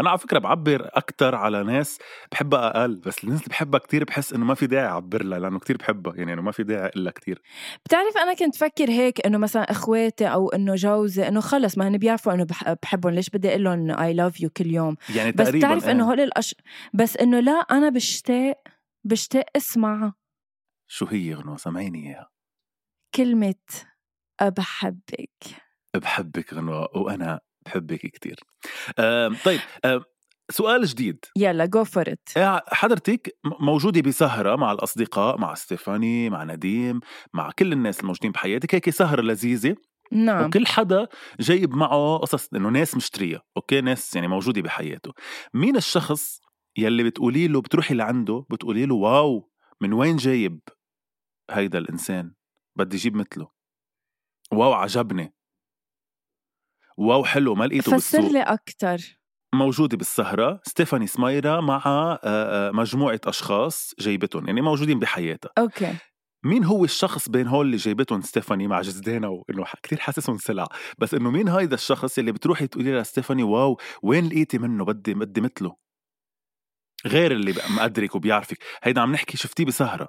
أنا 0.00 0.10
على 0.10 0.18
فكرة 0.18 0.38
بعبر 0.38 0.90
أكثر 0.92 1.34
على 1.34 1.62
ناس 1.62 1.98
بحبها 2.32 2.80
أقل 2.80 2.94
بس 2.94 3.24
الناس 3.24 3.38
اللي 3.38 3.48
بحبها 3.50 3.80
كتير 3.80 4.04
بحس 4.04 4.32
إنه 4.32 4.44
ما 4.44 4.54
في 4.54 4.66
داعي 4.66 4.86
أعبر 4.86 5.22
لها 5.22 5.38
لأنه 5.38 5.58
كتير 5.58 5.76
بحبها 5.76 6.14
يعني 6.16 6.32
إنه 6.32 6.42
ما 6.42 6.52
في 6.52 6.62
داعي 6.62 6.90
إلا 6.96 7.10
كتير. 7.10 7.42
بتعرف 7.84 8.16
أنا 8.16 8.34
كنت 8.34 8.56
فكر 8.56 8.90
هيك 8.90 9.26
إنه 9.26 9.38
مثلا 9.38 9.70
إخواتي 9.70 10.26
أو 10.26 10.48
إنه 10.48 10.74
جوزي 10.74 11.28
إنه 11.28 11.40
خلص 11.40 11.78
ما 11.78 11.88
هن 11.88 11.98
بيعرفوا 11.98 12.32
إنه 12.32 12.46
بحبهم 12.82 13.14
ليش 13.14 13.30
بدي 13.30 13.48
أقول 13.48 13.64
لهم 13.64 13.90
اي 13.90 14.12
لاف 14.12 14.40
يو 14.40 14.50
كل 14.50 14.66
يوم؟ 14.66 14.96
يعني 15.16 15.32
بس 15.32 15.48
بتعرف. 15.48 15.88
إنه 15.88 16.10
هول 16.10 16.20
الأش... 16.20 16.54
بس 16.94 17.16
إنه 17.16 17.40
لا 17.40 17.52
أنا 17.52 17.88
بشتاق 17.88 18.62
بشتاق 19.04 19.44
اسمع 19.56 20.12
شو 20.88 21.06
هي 21.06 21.34
غنوة 21.34 21.56
سامعيني 21.56 22.08
إياها. 22.08 22.30
كلمة 23.14 23.54
بحبك 24.42 25.44
بحبك 25.96 26.54
غنوة 26.54 26.88
وأنا 26.96 27.40
بحبك 27.66 28.00
كتير. 28.00 28.40
آه 28.98 29.36
طيب 29.44 29.60
سؤال 30.50 30.84
جديد. 30.84 31.24
يلا 31.36 31.66
go 31.66 31.84
for 31.84 32.12
it 32.12 32.28
حضرتك 32.68 33.38
موجودة 33.60 34.00
بسهرة 34.00 34.56
مع 34.56 34.72
الأصدقاء 34.72 35.38
مع 35.38 35.54
ستيفاني 35.54 36.30
مع 36.30 36.44
نديم 36.44 37.00
مع 37.34 37.50
كل 37.58 37.72
الناس 37.72 38.00
الموجودين 38.00 38.32
بحياتك 38.32 38.74
هيك 38.74 38.90
سهرة 38.90 39.22
لذيذة. 39.22 39.76
نعم. 40.12 40.44
وكل 40.44 40.66
حدا 40.66 41.06
جايب 41.40 41.74
معه 41.74 42.16
قصص 42.16 42.48
إنه 42.54 42.68
ناس 42.68 42.96
مشترية 42.96 43.42
أوكي؟ 43.56 43.80
ناس 43.80 44.14
يعني 44.14 44.28
موجودة 44.28 44.62
بحياته. 44.62 45.12
مين 45.54 45.76
الشخص 45.76 46.40
يلي 46.78 47.02
بتقولي 47.02 47.48
له 47.48 47.60
بتروحي 47.60 47.94
لعنده 47.94 48.46
بتقولي 48.50 48.86
له 48.86 48.94
wow 48.94 49.50
من 49.80 49.92
وين 49.92 50.16
جايب 50.16 50.60
هيدا 51.50 51.78
الإنسان؟ 51.78 52.34
بدي 52.78 52.96
أجيب 52.96 53.16
مثله. 53.16 53.59
wow 54.52 54.72
عجبني. 54.72 55.34
wow 56.98 57.24
حلو 57.24 57.54
ما 57.54 57.64
لقيته 57.64 57.96
فسر 57.96 58.22
لي 58.22 58.42
أكثر 58.42 59.20
موجودة 59.54 59.96
بالسهرة. 59.96 60.60
ستيفاني 60.64 61.06
سمايرة 61.06 61.60
مع 61.60 61.82
آه، 61.86 62.18
آه، 62.24 62.70
مجموعة 62.70 63.20
أشخاص 63.24 63.94
جايبتهم 63.98 64.46
يعني 64.46 64.60
موجودين 64.60 64.98
بحياتها. 64.98 65.50
أوكي. 65.58 65.94
مين 66.44 66.64
هو 66.64 66.84
الشخص 66.84 67.28
بين 67.28 67.46
هول 67.46 67.66
اللي 67.66 67.76
جايبتهم 67.76 68.20
ستيفاني 68.20 68.68
مع 68.68 68.80
جزدانة 68.80 69.28
وإنه 69.28 69.64
كثير 69.82 69.98
حاسسهم 69.98 70.38
سلع 70.38 70.66
بس 70.98 71.14
إنه 71.14 71.30
مين 71.30 71.48
هيدا 71.48 71.74
الشخص 71.74 72.18
اللي 72.18 72.32
بتروحي 72.32 72.66
تقولي 72.66 72.92
لها 72.92 73.02
ستيفاني 73.02 73.42
wow 73.42 73.78
وين 74.02 74.28
لقيتي 74.28 74.58
منه؟ 74.58 74.84
بدي 74.84 75.14
بدي 75.14 75.40
مثله. 75.40 75.76
غير 77.06 77.32
اللي 77.32 77.54
مقدرك 77.76 78.14
وبيعرفك. 78.14 78.58
هيدا 78.82 79.00
عم 79.00 79.12
نحكي 79.12 79.36
شفتيه 79.36 79.64
بسهرة. 79.64 80.08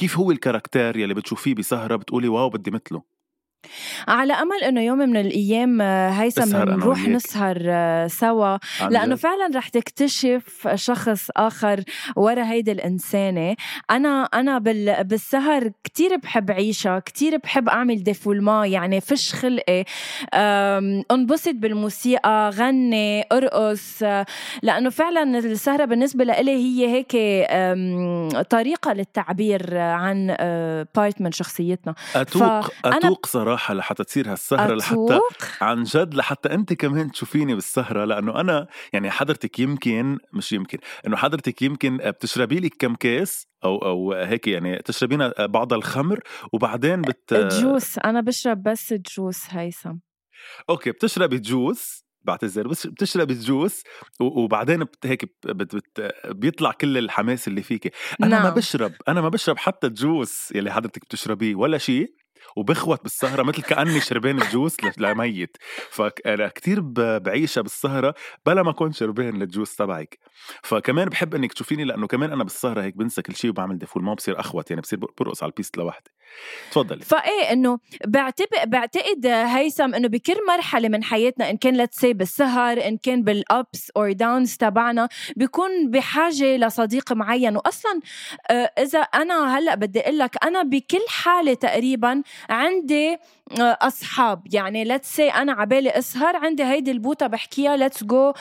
كيف 0.00 0.16
هو 0.18 0.30
الكاركتير 0.30 0.96
يلي 0.96 1.14
بتشوفيه 1.14 1.54
بسهرة 1.54 1.96
بتقولي 1.96 2.28
واو 2.28 2.50
بدي 2.50 2.70
مثله؟ 2.70 3.02
على 4.08 4.32
أمل 4.32 4.64
إنه 4.64 4.80
يوم 4.80 4.98
من 4.98 5.16
الأيام 5.16 5.80
آه، 5.80 6.10
هيثم 6.10 6.56
نروح. 6.56 7.08
نسهر 7.08 7.56
آه، 7.66 8.06
سوا. 8.06 8.58
لأنه؟ 8.88 9.16
فعلا 9.16 9.50
رح 9.56 9.68
تكتشف 9.68 10.68
شخص 10.74 11.28
آخر 11.36 11.80
ورا 12.16 12.44
هيدي 12.44 12.72
الإنسانة. 12.72 13.56
أنا 13.90 14.24
أنا 14.34 14.58
بال 14.58 15.04
بالسهر 15.04 15.70
كتير 15.84 16.16
بحب 16.16 16.50
عيشها 16.50 16.98
كتير 16.98 17.36
بحب 17.36 17.68
أعمل 17.68 18.02
ديفولما 18.02 18.66
يعني 18.66 19.00
فش 19.00 19.34
خلقي. 19.34 19.84
انبسط 21.10 21.54
بالموسيقى 21.54 22.50
غني 22.54 23.24
أرقص. 23.32 24.02
آه، 24.02 24.26
لأنه 24.62 24.90
فعلا 24.90 25.38
السهرة 25.38 25.84
بالنسبة 25.84 26.24
لإلي 26.24 26.50
هي 26.50 26.88
هيك 26.88 27.10
طريقة 28.50 28.92
للتعبير 28.92 29.78
عن 29.78 30.26
بارت 30.96 31.20
من 31.20 31.32
شخصيتنا. 31.32 31.94
أتوق 32.16 32.70
أتوق 32.84 33.26
صراحة. 33.26 33.49
لحتى 33.70 34.04
تصير 34.04 34.32
هالسهرة 34.32 34.74
لحتى 34.74 35.20
عن 35.60 35.82
جد 35.82 36.14
لحتى 36.14 36.54
أنت 36.54 36.72
كمان 36.72 37.10
تشوفيني 37.10 37.54
بالسهرة 37.54 38.04
لأنه 38.04 38.40
أنا 38.40 38.66
يعني 38.92 39.10
حضرتك 39.10 39.58
يمكن 39.58 40.18
مش 40.32 40.52
يمكن 40.52 40.78
إنه 41.06 41.16
حضرتك 41.16 41.62
يمكن 41.62 41.96
بتشربي 41.96 42.60
لك 42.60 42.74
كم 42.78 42.94
كاس 42.94 43.46
أو 43.64 43.76
أو 43.76 44.12
هيك 44.12 44.48
يعني 44.48 44.78
تشربينا 44.78 45.46
بعض 45.46 45.72
الخمر 45.72 46.20
وبعدين 46.52 47.02
بت 47.02 47.34
jus 47.34 47.98
أنا 47.98 48.20
بشرب 48.20 48.62
بس 48.62 48.94
jus 49.16 49.44
هيثم. 49.50 49.96
أوكي 50.70 50.90
بتشربي 50.90 51.38
jus 51.38 52.04
بعتذر 52.22 52.68
بس 52.68 52.86
بتشربي 52.86 53.32
ال 53.32 53.44
jus 53.44 53.82
وبعدين 54.20 54.84
بت 54.84 55.06
هيك 55.06 55.24
بت 55.24 55.76
بت 55.76 56.14
بيطلع 56.28 56.72
كل 56.72 56.98
الحماس 56.98 57.48
اللي 57.48 57.62
فيك 57.62 57.94
أنا 58.22 58.38
ما 58.38 58.44
نعم. 58.44 58.54
بشرب 58.54 58.92
أنا 59.08 59.20
ما 59.20 59.28
بشرب 59.28 59.58
حتى 59.58 59.86
ال 59.86 60.03
jus 60.03 60.52
يلي 60.54 60.72
حضرتك 60.72 61.04
بتشربيه 61.04 61.54
ولا 61.54 61.78
شيء؟ 61.78 62.19
وبخوت 62.56 63.02
بالسهرة 63.02 63.42
مثل 63.42 63.62
كأني 63.62 64.00
شربان 64.00 64.42
ال 64.42 64.51
jus 64.51 64.76
لميت. 64.98 65.56
فأنا 65.90 66.48
كتير 66.48 66.80
ب- 66.80 67.22
بعيشها 67.22 67.60
بالسهرة 67.60 68.14
بلا 68.46 68.62
ما 68.62 68.70
أكون 68.70 68.92
شربان 68.92 69.38
لل 69.38 69.53
jus 69.53 69.76
تبعك. 69.76 70.18
فكمان 70.62 71.08
بحب 71.08 71.34
إنك 71.34 71.52
تشوفيني 71.52 71.84
لأنه 71.84 72.06
كمان 72.06 72.32
أنا 72.32 72.44
بالسهرة 72.44 72.82
هيك 72.82 72.96
بنسى 72.96 73.22
كل 73.22 73.36
شيء 73.36 73.50
وبعمل 73.50 73.78
défoule 73.78 74.02
ما 74.02 74.14
بصير 74.14 74.40
أخوت 74.40 74.70
يعني 74.70 74.82
بصير 74.82 74.98
برقص 75.18 75.42
على 75.42 75.50
ال 75.50 75.54
piste 75.54 75.76
لوحدي. 75.76 76.10
تفضلي. 76.70 77.00
فإيه 77.00 77.52
إنه 77.52 77.78
بعتبر 78.06 78.64
بعتقد 78.66 79.26
هيثم 79.26 79.94
إنه 79.94 80.08
بكل 80.08 80.36
مرحلة 80.48 80.88
من 80.88 81.04
حياتنا 81.04 81.50
إن 81.50 81.56
كان 81.56 81.76
let's 81.76 82.04
بالسهر 82.04 82.86
إن 82.86 82.96
كان 82.96 83.22
بال 83.24 83.50
ups 83.50 83.90
or 83.96 84.12
downs 84.12 84.56
تبعنا 84.56 85.08
بيكون 85.36 85.90
بحاجة 85.90 86.56
لصديق 86.56 87.12
معين. 87.12 87.56
واصلا 87.56 88.00
آه، 88.50 88.72
إذا 88.78 88.98
أنا 88.98 89.58
هلأ 89.58 89.74
بدي 89.74 90.00
أقول 90.00 90.18
لك 90.18 90.44
أنا 90.44 90.62
بكل 90.62 91.04
حالة 91.08 91.54
تقريبا 91.54 92.22
عندي 92.50 93.16
آه، 93.60 93.78
أصحاب. 93.80 94.42
يعني 94.54 94.84
let's 94.84 95.16
say 95.16 95.28
أنا 95.28 95.52
عبالي 95.52 95.90
أسهر 95.90 96.36
عندي 96.36 96.64
هيدي 96.64 96.90
البوطة 96.90 97.26
بحكيها 97.26 97.76
let's 97.76 98.04
go 98.04 98.32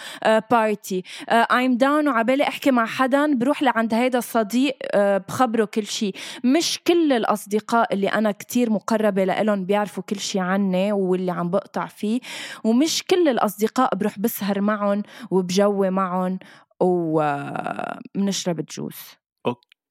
party 0.51 1.03
I'm 1.29 1.77
down 1.77 2.07
وعبالي 2.07 2.43
أحكي 2.43 2.71
مع 2.71 2.85
حدا 2.85 3.33
بروح 3.35 3.63
لعند 3.63 3.93
هيدا 3.93 4.17
الصديق 4.17 4.77
آه، 4.93 5.17
بخبره 5.17 5.65
كل 5.65 5.85
شيء 5.85 6.15
مش 6.43 6.79
كل 6.87 7.13
الأصدقاء 7.13 7.93
اللي 7.93 8.07
أنا 8.07 8.31
كتير 8.31 8.69
مقربة 8.69 9.23
لإلهم 9.23 9.65
بيعرفوا 9.65 10.03
كل 10.03 10.19
شي 10.19 10.39
عني 10.39 10.91
واللي 10.91 11.31
عم 11.31 11.49
بقطع 11.49 11.85
فيه 11.85 12.19
ومش 12.63 13.03
كل 13.03 13.27
الأصدقاء 13.27 13.95
بروح 13.95 14.19
بسهر 14.19 14.61
معهم 14.61 15.03
وبجوي 15.31 15.89
معهم 15.89 16.39
وبنشرب 16.79 18.59
ال 18.59 18.69
juice 18.69 19.15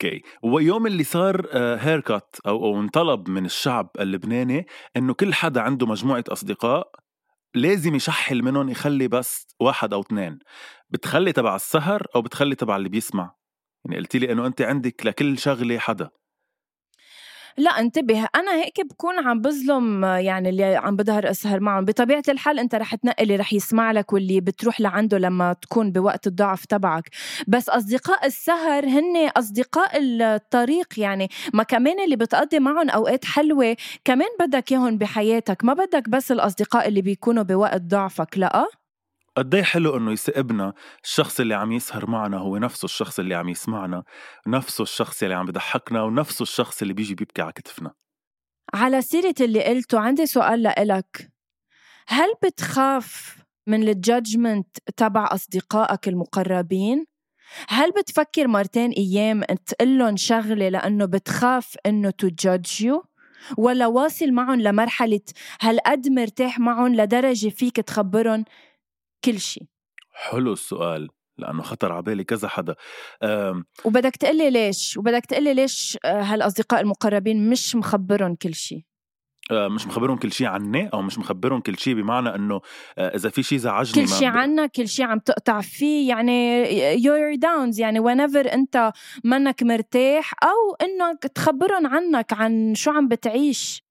okay. 0.05 0.23
ويوم 0.43 0.87
اللي 0.87 1.05
صار 1.05 1.47
haircut 1.55 2.37
أو 2.47 2.65
أو 2.65 2.81
انطلب 2.81 3.29
من 3.31 3.45
الشعب 3.45 3.91
اللبناني 4.01 4.67
إنه 4.97 5.15
كل 5.15 5.35
حدا 5.35 5.61
عنده 5.61 5.87
مجموعة 5.87 6.25
أصدقاء 6.29 6.91
لازم 7.55 7.95
يشحل 7.95 8.43
منهم 8.43 8.69
يخلي 8.69 9.09
بس 9.09 9.47
واحد 9.61 9.93
أو 9.93 10.01
اثنين 10.01 10.39
بتخلي 10.91 11.33
تبع 11.33 11.57
السهر 11.57 12.07
أو 12.17 12.23
بتخلي 12.23 12.55
تبع 12.55 12.77
اللي 12.77 12.89
بيسمع. 12.89 13.35
يعني 13.85 13.97
قلتي 13.97 14.19
لي 14.19 14.33
إنه 14.33 14.47
أنت 14.47 14.63
عندك 14.63 15.07
لكل 15.07 15.39
شغلة 15.39 15.79
حدا. 15.79 16.11
لا 17.59 17.71
انتبه 17.71 18.27
أنا 18.35 18.55
هيك 18.55 18.81
بكون 18.81 19.19
عم 19.19 19.41
بظلم 19.41 20.05
يعني 20.05 20.49
اللي 20.49 20.77
عم 20.77 20.97
بظهر 20.97 21.31
أسهر 21.31 21.61
معهم. 21.61 21.85
بطبيعة 21.85 22.23
الحال 22.29 22.59
أنت 22.59 22.75
رح 22.75 22.95
تنقي 22.95 23.23
اللي 23.23 23.37
رح 23.37 23.53
يسمع 23.53 23.93
لك 23.93 24.13
واللي 24.13 24.41
بتروح 24.41 24.81
لعنده 24.81 25.19
لما 25.19 25.53
تكون 25.53 25.93
بوقت 25.93 26.27
الضعف 26.27 26.65
تبعك. 26.65 27.09
بس 27.49 27.69
أصدقاء 27.69 28.27
السهر 28.27 28.87
هن 28.87 29.29
أصدقاء 29.37 29.91
الطريق 30.01 30.87
يعني 31.01 31.29
ما 31.55 31.63
كمان 31.63 32.01
اللي 32.01 32.17
بتقضي 32.17 32.59
معهم 32.59 32.91
أوقات 32.91 33.25
حلوة 33.25 33.77
كمان 34.05 34.29
بدك 34.41 34.73
إياهم 34.73 34.99
بحياتك. 34.99 35.65
ما 35.65 35.75
بدك 35.75 36.09
بس 36.09 36.33
الأصدقاء 36.33 36.89
اللي 36.89 37.03
بيكونوا 37.03 37.43
بوقت 37.43 37.83
ضعفك 37.83 38.39
لا؟ 38.39 38.78
قد 39.39 39.55
إيه 39.55 39.63
حلو 39.63 39.97
إنه 39.97 40.13
يسئبنا 40.13 40.73
الشخص 41.05 41.41
اللي 41.41 41.55
عم 41.55 41.73
يسهر 41.73 42.11
معنا 42.11 42.37
هو 42.39 42.57
نفسه 42.57 42.85
الشخص 42.85 43.19
اللي 43.19 43.35
عم 43.35 43.49
يسمعنا 43.49 44.05
نفسه 44.47 44.83
الشخص 44.83 45.23
اللي 45.23 45.35
عم 45.35 45.47
بضحكنا 45.47 46.03
ونفسه 46.03 46.43
الشخص 46.43 46.83
اللي 46.83 46.95
بيجي 46.95 47.15
بيبكي 47.15 47.43
على 47.43 47.53
كتفنا 47.53 47.95
على 48.75 49.03
سيرة 49.03 49.35
اللي 49.41 49.65
قلته 49.65 50.01
عندي 50.01 50.27
سؤال 50.27 50.63
لإلك 50.63 51.31
هل 52.09 52.29
بتخاف 52.45 53.39
من 53.67 53.89
الجادجمنت 53.89 54.79
تبع 54.97 55.29
أصدقائك 55.33 56.09
المقربين؟ 56.09 57.07
هل 57.69 57.91
بتفكر 57.91 58.49
مرتين 58.49 58.91
أيام 58.91 59.43
تقول 59.43 59.99
لهم 59.99 60.17
شغلة 60.17 60.69
لأنه 60.69 61.05
بتخاف 61.05 61.77
إنه 61.87 62.13
judge 62.23 62.85
you؟ 62.85 63.09
ولا 63.57 63.87
واصل 63.87 64.33
معهم 64.33 64.61
لمرحلة 64.61 65.21
هالقد 65.61 66.09
مرتاح 66.09 66.59
معهم 66.59 66.95
لدرجة 66.95 67.49
فيك 67.49 67.77
تخبرهم 67.77 68.45
كل 69.25 69.41
شيء 69.41 69.63
حلو 70.13 70.53
السؤال 70.53 71.09
لأنه 71.39 71.63
خطر 71.63 71.93
على 71.93 72.03
بالي 72.03 72.25
كذا 72.25 72.49
حدا. 72.49 72.75
أم 73.23 73.65
وبدك 73.85 74.17
تقلي 74.17 74.51
ليش 74.51 74.97
وبدك 74.97 75.27
تقلي 75.27 75.55
ليش 75.55 75.99
آه، 76.05 76.23
هالأصدقاء 76.23 76.81
المقربين 76.81 77.51
مش 77.51 77.77
مخبرهم 77.77 78.35
كل 78.35 78.55
شيء 78.55 78.83
آه، 79.51 79.69
مش 79.69 79.87
مخبرهم 79.87 80.17
كل 80.17 80.33
شيء 80.33 80.47
عني 80.47 80.89
أو 80.89 81.03
مش 81.03 81.19
مخبرهم 81.19 81.61
كل 81.61 81.79
شيء 81.79 81.95
بمعنى 81.95 82.35
إنه 82.35 82.61
آه، 82.99 83.17
إذا 83.17 83.29
في 83.29 83.43
شيء 83.43 83.59
زعجني 83.59 84.05
كل 84.05 84.13
شيء 84.13 84.29
عنك 84.29 84.71
كل 84.71 84.89
شيء 84.89 85.07
عم 85.07 85.19
تقطع 85.19 85.61
فيه 85.61 86.09
يعني 86.09 86.69
يور 87.05 87.35
داونز 87.35 87.81
يعني 87.81 88.01
whenever 88.01 88.53
أنت 88.53 88.93
منك 89.25 89.63
مرتاح 89.63 90.33
أو 90.43 90.87
إنك 90.87 91.23
تخبرهم 91.23 91.87
عنك 91.87 92.33
عن 92.33 92.75
شو 92.75 92.91
عم 92.91 93.09
بتعيش. 93.09 93.88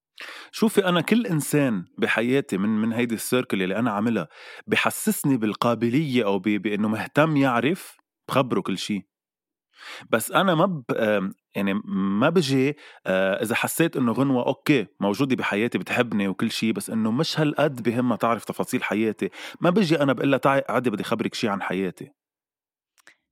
شوفي 0.51 0.85
أنا 0.85 1.01
كل 1.01 1.27
إنسان 1.27 1.85
بحياتي 1.97 2.57
من 2.57 2.69
من 2.69 2.93
هيدي 2.93 3.15
ال 3.15 3.22
circle 3.22 3.63
اللي 3.63 3.75
أنا 3.75 3.91
عاملها 3.91 4.27
بحسسني 4.67 5.37
بالقابلية 5.37 6.25
أو 6.25 6.39
بإنه 6.39 6.87
مهتم 6.87 7.37
يعرف 7.37 7.97
بخبره 8.29 8.61
كل 8.61 8.77
شيء 8.77 9.05
بس 10.09 10.31
أنا 10.31 10.55
ما 10.55 10.65
ب... 10.65 10.83
يعني 11.55 11.81
ما 11.85 12.29
بجي 12.29 12.77
آه، 13.05 13.43
إذا 13.43 13.55
حسيت 13.55 13.97
إنه 13.97 14.11
غنوة 14.11 14.47
okay 14.47 14.87
موجودة 14.99 15.35
بحياتي 15.35 15.77
بتحبني 15.77 16.27
وكل 16.27 16.51
شيء 16.51 16.71
بس 16.73 16.89
إنه 16.89 17.11
مش 17.11 17.39
هالقد 17.39 17.83
بهمها 17.83 18.17
تعرف 18.17 18.45
تفاصيل 18.45 18.83
حياتي. 18.83 19.29
ما 19.61 19.69
بجي 19.69 20.01
أنا 20.01 20.13
بقول 20.13 20.31
لها 20.31 20.39
تعي 20.39 20.63
عادي 20.69 20.89
بدي 20.89 21.03
خبرك 21.03 21.33
شيء 21.33 21.49
عن 21.49 21.61
حياتي. 21.61 22.11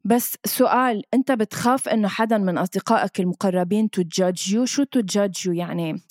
بس 0.06 0.38
سؤال 0.46 1.04
أنت 1.14 1.32
بتخاف 1.32 1.90
إنه 1.90 2.08
حدا 2.08 2.38
من 2.38 2.58
أصدقائك 2.58 3.20
المقربين 3.20 3.90
to 3.90 4.04
يو 4.52 4.66
شو 4.66 4.84
تو 4.84 5.02
يو 5.46 5.54
يعني؟ 5.54 6.02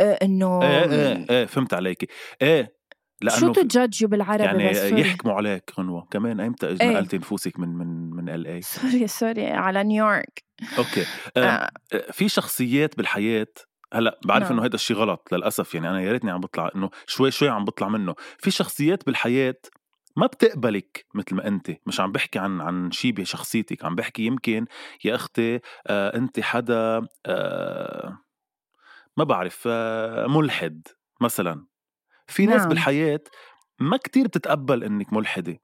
آه، 0.00 0.18
إنه 0.22 0.62
إيه 0.62 0.90
إيه 0.90 1.26
إيه 1.30 1.46
فهمت 1.46 1.74
عليكي 1.74 2.06
إيه 2.42 2.78
لأنه 3.22 3.38
شو 3.38 3.52
تجادجوا 3.52 4.08
بالعربي 4.08 4.44
يعني 4.44 4.70
بس 4.70 4.82
يحكموا 4.82 5.34
عليك 5.34 5.72
غنوة 5.78 6.06
كمان 6.10 6.40
ايمتى 6.40 6.70
اجى 6.70 6.84
إيه؟ 6.84 6.90
نقلتي 6.90 7.18
نفوسك 7.18 7.58
من 7.58 7.68
من 7.68 8.10
من 8.10 8.28
ال 8.28 8.46
اي 8.46 8.62
سوري 8.80 9.06
سوري 9.06 9.46
على 9.46 9.84
نيويورك 9.84 10.44
أوكي 10.78 11.04
آه. 11.36 11.40
آه. 11.40 11.70
في 12.12 12.28
شخصيات 12.28 12.96
بالحياة 12.96 13.46
هلأ 13.92 14.20
بعرف 14.24 14.42
نعم. 14.42 14.52
إنه 14.52 14.66
هذا 14.66 14.74
الشيء 14.74 14.96
غلط 14.96 15.28
للأسف 15.32 15.74
يعني 15.74 15.90
أنا 15.90 16.00
يا 16.00 16.12
ريتني 16.12 16.30
عم 16.30 16.40
بطلع 16.40 16.70
إنه 16.76 16.90
شوي 17.06 17.30
شوي 17.30 17.48
عم 17.48 17.64
بطلع 17.64 17.88
منه 17.88 18.14
في 18.38 18.50
شخصيات 18.50 19.06
بالحياة 19.06 19.54
ما 20.16 20.26
بتقبلك 20.26 21.06
مثل 21.14 21.34
ما 21.34 21.48
انت 21.48 21.70
مش 21.86 22.00
عم 22.00 22.12
بحكي 22.12 22.38
عن 22.38 22.60
عن 22.60 22.90
شيء 22.90 23.12
بشخصيتك 23.12 23.84
عم 23.84 23.94
بحكي 23.94 24.22
يمكن 24.22 24.66
يا 25.04 25.14
أختي 25.14 25.60
آه 25.86 26.16
انت 26.16 26.40
حدا 26.40 27.06
آه 27.26 28.18
ما 29.18 29.24
بعرف 29.24 29.64
آه 29.66 30.26
ملحد 30.26 30.88
مثلا. 31.20 31.66
في 32.26 32.46
ناس 32.46 32.60
نعم. 32.60 32.68
بالحياة 32.68 33.20
ما 33.80 33.96
كتير 33.96 34.26
بتتقبل 34.26 34.84
إنك 34.84 35.12
ملحدة. 35.12 35.58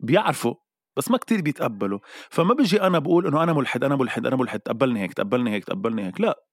بيعرفوا 0.00 0.54
بس 0.96 1.10
ما 1.10 1.18
كتير 1.18 1.40
بيتقبلوا. 1.40 1.98
فما 2.30 2.54
بيجي 2.54 2.82
أنا 2.82 2.98
بقول 2.98 3.26
إنه 3.26 3.42
أنا 3.42 3.52
ملحد 3.52 3.84
أنا 3.84 3.96
ملحد 3.96 4.26
أنا 4.26 4.36
ملحد 4.36 4.60
تقبلني 4.60 5.00
هيك 5.02 5.14
تقبلني 5.14 5.50
هيك 5.50 5.64
تقبلني 5.64 6.06
هيك. 6.06 6.20
لا. 6.20 6.44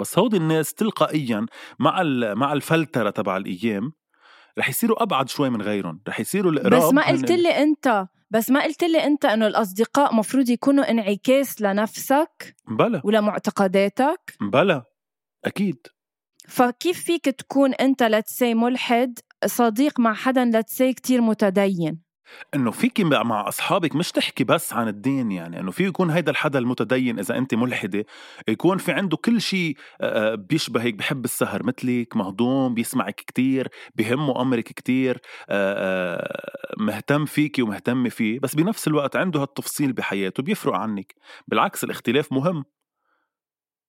بس 0.00 0.18
هودي 0.18 0.36
الناس 0.36 0.74
تلقائيا 0.74 1.46
مع 1.78 2.02
مع 2.34 2.52
الفلترة 2.52 3.10
تبع 3.10 3.36
الأيام 3.36 3.92
رح 4.58 4.68
يصيروا 4.68 5.02
أبعد 5.02 5.28
شوي 5.28 5.50
من 5.50 5.62
غيرهم. 5.62 6.02
رح 6.08 6.20
يصيروا 6.20 6.52
القراب 6.52 6.82
بس 6.82 6.92
ما 6.92 7.08
قلت 7.08 7.30
لي 7.30 7.48
أنت 7.48 8.06
بس 8.30 8.50
ما 8.50 8.64
قلت 8.64 8.84
لي 8.84 9.04
أنت 9.04 9.24
إنه 9.24 9.46
الأصدقاء 9.46 10.14
مفروض 10.14 10.48
يكونوا 10.48 10.90
انعكاس 10.90 11.62
لنفسك 11.62 12.56
بلا 12.68 13.00
ولمعتقداتك؟ 13.04 14.34
بلا 14.40 14.84
أكيد. 15.48 15.86
فكيف 16.48 17.04
فيك 17.04 17.24
تكون 17.24 17.74
أنت 17.74 18.02
لتسي 18.02 18.54
ملحد 18.54 19.18
صديق 19.46 20.00
مع 20.00 20.14
حدا 20.14 20.44
لتسي 20.44 20.92
كتير 20.92 21.20
متدين؟ 21.20 22.08
إنه 22.54 22.70
فيك 22.70 23.00
مع 23.00 23.48
أصحابك 23.48 23.96
مش 23.96 24.12
تحكي 24.12 24.44
بس 24.44 24.72
عن 24.72 24.88
الدين 24.88 25.30
يعني 25.30 25.60
إنه 25.60 25.70
في 25.70 25.84
يكون 25.84 26.10
هيدا 26.10 26.30
الحدا 26.30 26.58
المتدين 26.58 27.18
إذا 27.18 27.38
أنت 27.38 27.54
ملحدة 27.54 28.04
يكون 28.48 28.78
في 28.78 28.92
عنده 28.92 29.16
كل 29.16 29.40
شيء 29.40 29.76
بيشبهك 30.34 30.94
بحب 30.94 31.24
السهر 31.24 31.62
مثلك 31.62 32.16
مهضوم 32.16 32.74
بيسمعك 32.74 33.14
كتير 33.14 33.68
بهمه 33.94 34.42
أمرك 34.42 34.64
كتير 34.64 35.20
مهتم 36.78 37.24
فيكي 37.24 37.62
ومهتمه 37.62 38.08
فيه 38.08 38.40
بس 38.40 38.54
بنفس 38.54 38.88
الوقت 38.88 39.16
عنده 39.16 39.42
هالتفصيل 39.42 39.92
بحياته 39.92 40.42
بيفرق 40.42 40.74
عنك. 40.74 41.14
بالعكس 41.48 41.84
الاختلاف 41.84 42.32
مهم. 42.32 42.64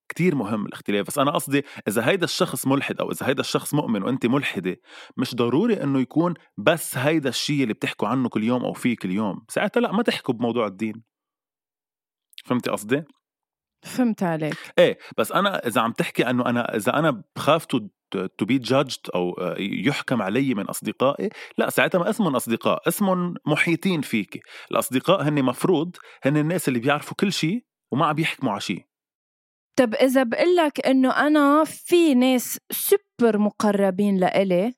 كتير 0.09 0.35
مهم 0.35 0.65
الاختلاف 0.65 1.07
بس 1.07 1.17
أنا 1.17 1.31
قصدي 1.31 1.65
إذا 1.87 2.09
هيدا 2.09 2.23
الشخص 2.23 2.67
ملحد 2.67 2.99
أو 2.99 3.11
إذا 3.11 3.27
هيدا 3.27 3.41
الشخص 3.41 3.73
مؤمن 3.73 4.03
وأنت 4.03 4.25
ملحدة 4.25 4.77
مش 5.17 5.35
ضروري 5.35 5.83
إنه 5.83 5.99
يكون 5.99 6.33
بس 6.57 6.97
هيدا 6.97 7.29
الشيء 7.29 7.63
اللي 7.63 7.73
بتحكوا 7.73 8.07
عنه 8.07 8.29
كل 8.29 8.43
يوم 8.43 8.65
أو 8.65 8.73
فيه 8.73 8.95
كل 8.95 9.11
يوم 9.11 9.45
ساعتها 9.49 9.81
لأ 9.81 9.91
ما 9.91 10.03
تحكوا 10.03 10.33
بموضوع 10.33 10.67
الدين. 10.67 11.03
فهمتي 12.45 12.69
قصدي؟ 12.69 13.03
فهمت 13.85 14.23
عليك. 14.23 14.57
إيه 14.79 14.97
بس 15.17 15.31
أنا 15.31 15.67
إذا 15.67 15.81
عم 15.81 15.91
تحكي 15.91 16.29
إنه 16.29 16.45
أنا 16.45 16.75
إذا 16.75 16.99
أنا 16.99 17.23
بخاف 17.35 17.65
تو 17.65 18.45
بي 18.45 18.57
جادجد 18.57 19.09
أو 19.15 19.35
يحكم 19.59 20.21
علي 20.21 20.53
من 20.53 20.65
أصدقائي 20.65 21.29
لأ 21.57 21.69
ساعتها 21.69 21.99
ما 21.99 22.09
اسمهم 22.09 22.35
أصدقاء 22.35 22.87
اسمهم 22.87 23.35
محيطين 23.47 24.01
فيك. 24.01 24.39
الأصدقاء 24.71 25.23
هن 25.23 25.43
مفروض 25.43 25.95
هن 26.23 26.37
الناس 26.37 26.67
اللي 26.67 26.79
بيعرفوا 26.79 27.17
كل 27.19 27.33
شيء 27.33 27.65
وما 27.91 28.05
عم 28.05 28.19
يحكموا 28.19 28.51
على 28.51 28.61
شيء. 28.61 28.88
طب 29.79 29.93
إذا 29.93 30.23
بقول 30.23 30.55
لك 30.55 30.87
إنه 30.87 31.27
أنا 31.27 31.63
في 31.63 32.15
ناس 32.15 32.59
سوبر 32.71 33.37
مقربين 33.37 34.17
لإلي 34.17 34.73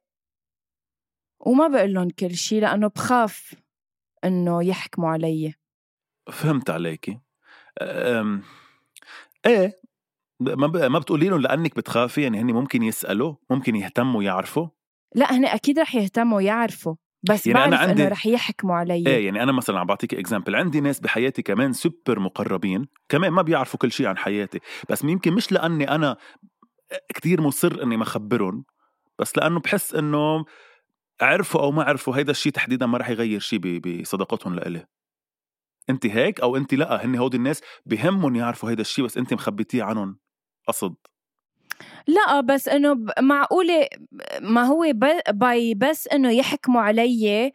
وما 1.39 1.67
بقول 1.67 1.93
لهم 1.93 2.09
كل 2.09 2.35
شيء 2.35 2.61
لأنه 2.61 2.87
بخاف 2.87 3.55
إنه 4.25 4.63
يحكموا 4.63 5.09
علي. 5.09 5.53
فهمت 6.31 6.69
عليكي 6.69 7.19
إيه 9.45 9.81
ما 10.39 10.87
ما 10.87 10.99
بتقولي 10.99 11.29
لهم 11.29 11.41
لأنك 11.41 11.75
بتخافي 11.75 12.21
يعني 12.21 12.41
هن 12.41 12.51
ممكن 12.53 12.83
يسألوا 12.83 13.35
ممكن 13.49 13.75
يهتموا 13.75 14.23
يعرفوا؟ 14.23 14.67
لا 15.15 15.33
هن 15.33 15.45
أكيد 15.45 15.79
رح 15.79 15.95
يهتموا 15.95 16.41
يعرفوا. 16.41 16.95
بس 17.23 17.47
يعني 17.47 17.59
بعرف 17.59 17.73
أنا 17.73 17.77
عندي... 17.77 18.01
انه 18.01 18.11
رح 18.11 18.25
يحكموا 18.25 18.75
علي. 18.75 19.03
إيه 19.07 19.25
يعني 19.25 19.43
أنا 19.43 19.51
مثلا 19.51 19.79
عم 19.79 19.87
بعطيك 19.87 20.13
example 20.13 20.55
عندي 20.55 20.79
ناس 20.79 20.99
بحياتي 20.99 21.41
كمان 21.41 21.73
سوبر 21.73 22.19
مقربين 22.19 22.87
كمان 23.09 23.31
ما 23.31 23.41
بيعرفوا 23.41 23.79
كل 23.79 23.91
شيء 23.91 24.07
عن 24.07 24.17
حياتي. 24.17 24.59
بس 24.89 25.03
يمكن 25.03 25.33
مش 25.33 25.51
لأني 25.51 25.95
أنا 25.95 26.17
كتير 27.13 27.41
مصر 27.41 27.83
إني 27.83 27.97
ما 27.97 28.03
اخبرهم 28.03 28.65
بس 29.19 29.37
لأنه 29.37 29.59
بحس 29.59 29.95
انه 29.95 30.45
عرفوا 31.21 31.61
أو 31.61 31.71
ما 31.71 31.83
عرفوا 31.83 32.17
هيدا 32.17 32.31
الشيء 32.31 32.51
تحديدا 32.51 32.85
ما 32.85 32.97
رح 32.97 33.09
يغير 33.09 33.39
شيء 33.39 33.79
بصداقتهم 33.79 34.55
لإلي. 34.55 34.85
أنت 35.89 36.05
هيك 36.05 36.41
أو 36.41 36.57
أنت 36.57 36.73
لأ؟ 36.73 37.05
هن 37.05 37.15
هودي 37.15 37.37
الناس 37.37 37.61
بهمهم 37.85 38.35
يعرفوا 38.35 38.69
هيدا 38.69 38.81
الشيء 38.81 39.05
بس 39.05 39.17
أنت 39.17 39.33
مخبيتيه 39.33 39.83
عنهم. 39.83 40.19
قصد. 40.67 40.95
لا 42.07 42.41
بس 42.41 42.67
إنه 42.67 43.05
معقولة 43.19 43.87
ما 44.41 44.63
هو 44.63 44.85
باي 45.29 45.73
بس 45.73 46.07
إنه 46.07 46.31
يحكموا 46.31 46.81
علي 46.81 47.51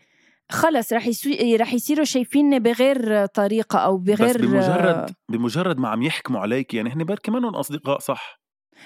خلص 0.51 0.93
رح 0.93 1.07
يسو... 1.07 1.31
رح 1.61 1.75
يصيروا 1.75 2.05
شايفيني 2.05 2.61
بغير 2.61 3.27
طريقة 3.27 3.79
أو 3.79 3.97
بغير 3.97 4.29
بس 4.29 4.37
بمجرد 4.37 5.15
بمجرد 5.29 5.79
ما 5.79 5.89
عم 5.89 6.03
يحكموا 6.03 6.41
عليك 6.41 6.75
يعني 6.75 6.91
هن 6.91 7.05
بركي 7.05 7.31
منهم 7.31 7.55
أصدقاء 7.55 7.99
صح؟ 7.99 8.41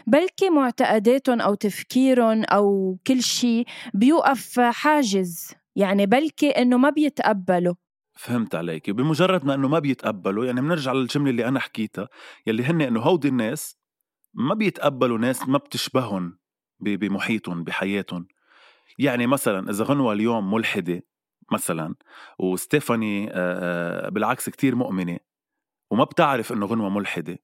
بلكي 0.07 0.51
معتقداتهم 0.51 1.41
أو 1.41 1.55
تفكيرهم 1.55 2.45
أو 2.45 2.99
كل 3.07 3.23
شيء 3.23 3.67
بيوقف 3.95 4.61
حاجز 4.61 5.55
يعني 5.77 6.07
بلكي 6.07 6.51
إنه 6.51 6.77
ما 6.77 6.91
بيتقبلوا. 6.91 7.75
فهمت 8.15 8.55
عليك 8.55 8.91
بمجرد 8.91 9.45
ما 9.45 9.55
إنه 9.55 9.69
ما 9.69 9.79
بيتقبلوا 9.79 10.45
يعني 10.47 10.61
بنرجع 10.61 10.93
للجملة 10.93 11.31
اللي 11.31 11.49
أنا 11.49 11.61
حكيتها 11.61 12.09
يلي 12.47 12.65
هن 12.65 12.81
إنه 12.81 13.01
هودي 13.01 13.29
الناس 13.29 13.80
ما 14.35 14.55
بيتقبلوا 14.55 15.19
ناس 15.19 15.49
ما 15.49 15.59
بتشبههم 15.59 16.39
بمحيطهم 16.81 17.65
بحياتهم. 17.65 18.29
يعني 18.99 19.27
مثلا 19.27 19.71
إذا 19.71 19.85
غنوة 19.85 20.13
اليوم 20.13 20.55
ملحدة 20.55 21.03
مثلا 21.53 21.95
وستيفاني 22.39 23.27
بالعكس 24.11 24.49
كتير 24.51 24.75
مؤمنة 24.75 25.19
وما 25.91 26.05
بتعرف 26.05 26.53
إنه 26.53 26.67
غنوة 26.67 26.89
ملحدة 26.89 27.39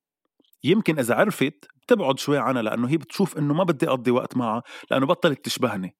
يمكن 0.64 0.98
إذا 0.98 1.14
عرفت 1.14 1.68
بتبعد 1.82 2.18
شوي 2.18 2.38
عنها 2.38 2.62
لأنه 2.62 2.88
هي 2.88 2.96
بتشوف 2.96 3.38
إنه 3.38 3.54
ما 3.54 3.64
بدي 3.64 3.88
أقضي 3.88 4.10
وقت 4.10 4.36
معها 4.36 4.62
لأنه 4.90 5.06
بطلت 5.06 5.44
تشبهني. 5.44 5.96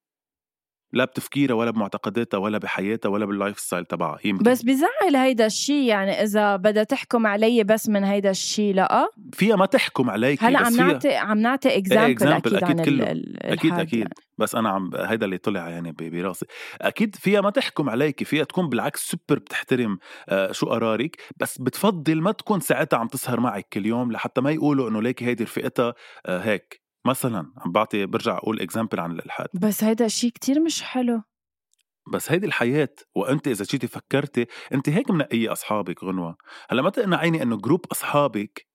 لا 0.92 1.05
بتفكيرها 1.05 1.55
ولا 1.55 1.70
بمعتقداتها 1.70 2.38
ولا 2.38 2.59
بحياتها 2.59 3.09
ولا 3.09 3.27
بال 3.27 3.59
lifestyle 3.59 3.85
تبعها 3.85 4.18
يمكن 4.25 4.51
بس 4.51 4.62
بزعل 4.62 5.16
هيدا 5.16 5.46
الشيء 5.46 5.85
يعني 5.85 6.11
إذا 6.11 6.57
بدها 6.57 6.85
تحكم 6.85 7.27
علي 7.27 7.64
بس 7.64 7.88
من 7.88 8.05
هيدا 8.05 8.31
الشيء 8.31 8.75
لا. 8.75 9.09
فيها 9.33 9.57
ما 9.57 9.66
تحكم 9.66 10.11
عليك 10.11 10.44
هلأ 10.44 10.59
عم 10.59 10.77
نعطي 10.77 11.14
عم 11.14 11.38
نعطي 11.38 11.77
example 11.77 12.27
أكيد, 12.27 12.55
أكيد 12.55 12.64
عن 12.64 12.85
كله. 12.85 13.22
أكيد 13.38 13.72
أكيد. 13.72 13.99
يعني. 13.99 14.14
بس 14.38 14.55
أنا 14.55 14.68
عم 14.68 14.90
هيدا 14.94 15.25
اللي 15.25 15.38
طلع 15.38 15.68
يعني 15.68 15.92
براسي. 15.92 16.46
أكيد 16.81 17.16
فيها 17.16 17.40
ما 17.40 17.51
تحكم 17.51 17.90
عليك 17.90 18.25
فيها 18.25 18.44
تكون 18.44 18.68
بالعكس 18.68 19.01
سوبر 19.11 19.38
بتحترم 19.38 19.99
آه 20.29 20.53
شو 20.53 20.66
قرارك 20.66 21.16
بس 21.40 21.59
بتفضل 21.59 22.20
ما 22.20 22.33
تكون 22.33 22.61
ساعتها 22.61 22.99
عم 22.99 23.09
تسهر 23.09 23.40
معك 23.40 23.68
كل 23.72 23.87
يوم 23.87 24.12
لحتى 24.12 24.40
ما 24.40 24.51
يقولوا 24.51 24.88
إنه 24.88 25.03
ليكي 25.03 25.25
هيدي 25.25 25.44
رفقتها 25.44 25.94
آه 26.27 26.38
هيك. 26.38 26.86
مثلا 27.07 27.53
عم 27.57 27.73
بعطي 27.73 28.07
برجع 28.07 28.37
أقول 28.37 28.61
example 28.61 29.01
عن 29.01 29.11
الإلحاد. 29.11 29.49
بس 29.55 29.85
هيدا 29.85 30.09
شيء 30.09 30.31
كتير 30.31 30.61
مش 30.61 30.83
حلو. 30.83 31.23
بس 32.12 32.33
هيدي 32.33 32.47
الحياة 32.47 32.95
وأنت 33.14 33.49
إذا 33.49 33.64
جيتي 33.64 33.87
فكرتي 33.87 34.47
أنت 34.75 34.88
هيك 34.88 35.11
منقية 35.11 35.53
أصحابك 35.53 36.05
غنوة. 36.05 36.37
هلأ 36.71 36.83
ما 36.83 36.90
تقنعيني 36.90 37.42
إنه 37.42 37.57
group 37.57 37.87
أصحابك 37.92 38.66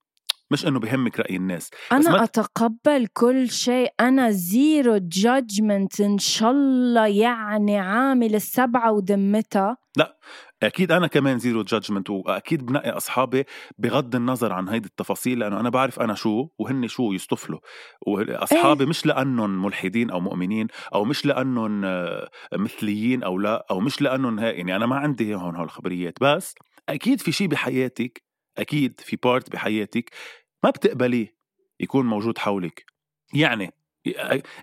مش 0.52 0.67
إنه 0.67 0.80
بهمك 0.80 1.20
رأي 1.20 1.36
الناس. 1.36 1.70
أنا 1.91 2.12
ما 2.12 2.24
أتقبل 2.24 3.08
كل 3.13 3.50
شيء. 3.50 3.94
أنا 4.00 4.32
zero 4.32 4.98
judgment 4.98 6.02
إن 6.02 6.17
شاء 6.17 6.52
الله 6.52 7.08
يعني 7.08 7.80
عامل 7.80 8.36
السبعة 8.36 8.91
ودمتها. 8.91 9.78
لا. 9.98 10.20
أكيد 10.63 10.91
أنا 10.91 11.08
كمان 11.08 11.39
zero 11.40 11.64
judgment 11.64 12.10
وأكيد 12.10 12.65
بنقي 12.65 12.89
أصحابي 12.89 13.43
بغض 13.78 14.15
النظر 14.15 14.54
عن 14.54 14.69
هيدي 14.69 14.88
التفاصيل 14.88 15.39
لأنه 15.39 15.60
أنا 15.60 15.69
بعرف 15.69 16.00
أنا 16.00 16.13
شو 16.13 16.47
وهن 16.60 16.88
شو 16.88 17.13
يصطفلوا 17.13 17.60
وأصحابي 18.08 18.84
إيه؟ 18.84 18.89
مش 18.89 19.06
لأنهم 19.06 19.65
ملحدين 19.65 20.10
أو 20.10 20.19
مؤمنين 20.19 20.67
أو 20.93 21.06
مش 21.06 21.26
لأنهم 21.26 21.86
آه، 21.86 22.30
مثليين 22.54 23.24
أو 23.24 23.38
لا 23.39 23.65
أو 23.71 23.80
مش 23.80 24.02
لأنهم 24.02 24.39
يعني 24.39 24.76
أنا 24.76 24.86
ما 24.86 24.95
عندي 24.95 25.36
هون 25.36 25.56
هالخبريات. 25.56 26.13
بس 26.21 26.56
أكيد 26.89 27.21
في 27.21 27.32
شيء 27.32 27.47
بحياتك 27.47 28.24
أكيد 28.58 29.00
في 29.00 29.15
بارت 29.24 29.52
بحياتك 29.52 30.12
ما 30.63 30.69
بتقبليه 30.69 31.36
يكون 31.80 32.06
موجود 32.06 32.38
حولك. 32.38 32.86
يعني 33.34 33.74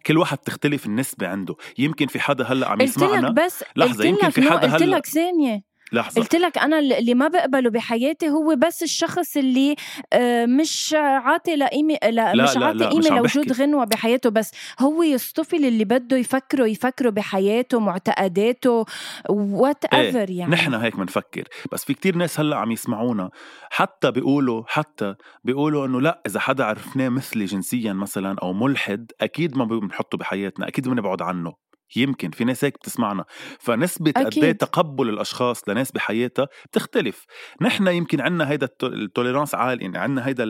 كل 0.06 0.18
واحد 0.18 0.38
تختلف 0.38 0.86
النسبة 0.86 1.28
عنده. 1.28 1.56
يمكن 1.78 2.06
في 2.06 2.20
حدا 2.20 2.44
هلأ 2.44 2.68
عم 2.68 2.80
يسمعنا. 2.80 3.30
بس 3.30 3.64
لحظة 3.76 4.04
يمكن 4.04 4.30
في 4.30 4.42
حدا 4.42 4.66
هلأ 4.66 4.72
قلت 4.72 4.82
لك 4.82 5.06
ثانية. 5.06 5.67
لحظة. 5.92 6.20
قلت 6.20 6.34
لك 6.34 6.58
أنا 6.58 6.78
اللي 6.78 7.14
ما 7.14 7.28
بقبله 7.28 7.70
بحياتي 7.70 8.28
هو 8.28 8.56
بس 8.56 8.82
الشخص 8.82 9.36
اللي 9.36 9.76
آه، 10.12 10.46
مش 10.46 10.94
عاطي 10.98 11.56
لقيمة 11.56 11.98
لا, 12.02 12.34
لا 12.34 12.44
مش 12.44 12.56
عاطي 12.56 12.84
قيمة 12.84 13.16
لوجود 13.16 13.52
غنوة 13.52 13.84
بحياته 13.84 14.30
بس 14.30 14.50
هو 14.80 15.02
يصطفي 15.02 15.56
اللي 15.56 15.84
بده 15.84 16.16
يفكره 16.16 16.66
يفكره 16.66 17.10
بحياته 17.10 17.80
معتقداته 17.80 18.84
وات 19.28 19.84
ايفر 19.84 20.30
يعني. 20.30 20.52
نحن 20.52 20.74
هيك 20.74 20.96
بنفكر 20.96 21.44
بس 21.72 21.84
في 21.84 21.94
كتير 21.94 22.16
ناس 22.16 22.40
هلأ 22.40 22.56
عم 22.56 22.72
يسمعونا 22.72 23.30
حتى 23.70 24.10
بيقولوا 24.10 24.62
حتى 24.66 25.14
بيقولوا 25.44 25.86
إنه 25.86 26.00
لأ 26.00 26.22
إذا 26.26 26.40
حدا 26.40 26.64
عرفناه 26.64 27.08
مثلي 27.08 27.44
جنسيا 27.44 27.92
مثلا 27.92 28.36
أو 28.42 28.52
ملحد 28.52 29.12
أكيد 29.20 29.56
ما 29.56 29.64
بنحطه 29.64 30.18
بحياتنا 30.18 30.68
أكيد 30.68 30.88
بنبعد 30.88 31.22
عنه. 31.22 31.67
يمكن 31.96 32.30
في 32.30 32.44
ناس 32.44 32.64
هيك 32.64 32.74
بتسمعنا. 32.74 33.24
فنسبة 33.58 34.12
قد 34.16 34.38
إيه 34.38 34.52
تقبل 34.52 35.08
الأشخاص 35.08 35.68
لناس 35.68 35.92
بحياتها 35.92 36.48
بتختلف. 36.70 37.24
نحن 37.60 37.86
يمكن 37.86 38.20
عنا 38.20 38.50
هيدا 38.50 38.68
ال 38.82 38.89
tolerance 38.89 39.54
عالي 39.54 39.82
يعني 39.82 39.98
عنا 39.98 40.26
هيدا 40.26 40.44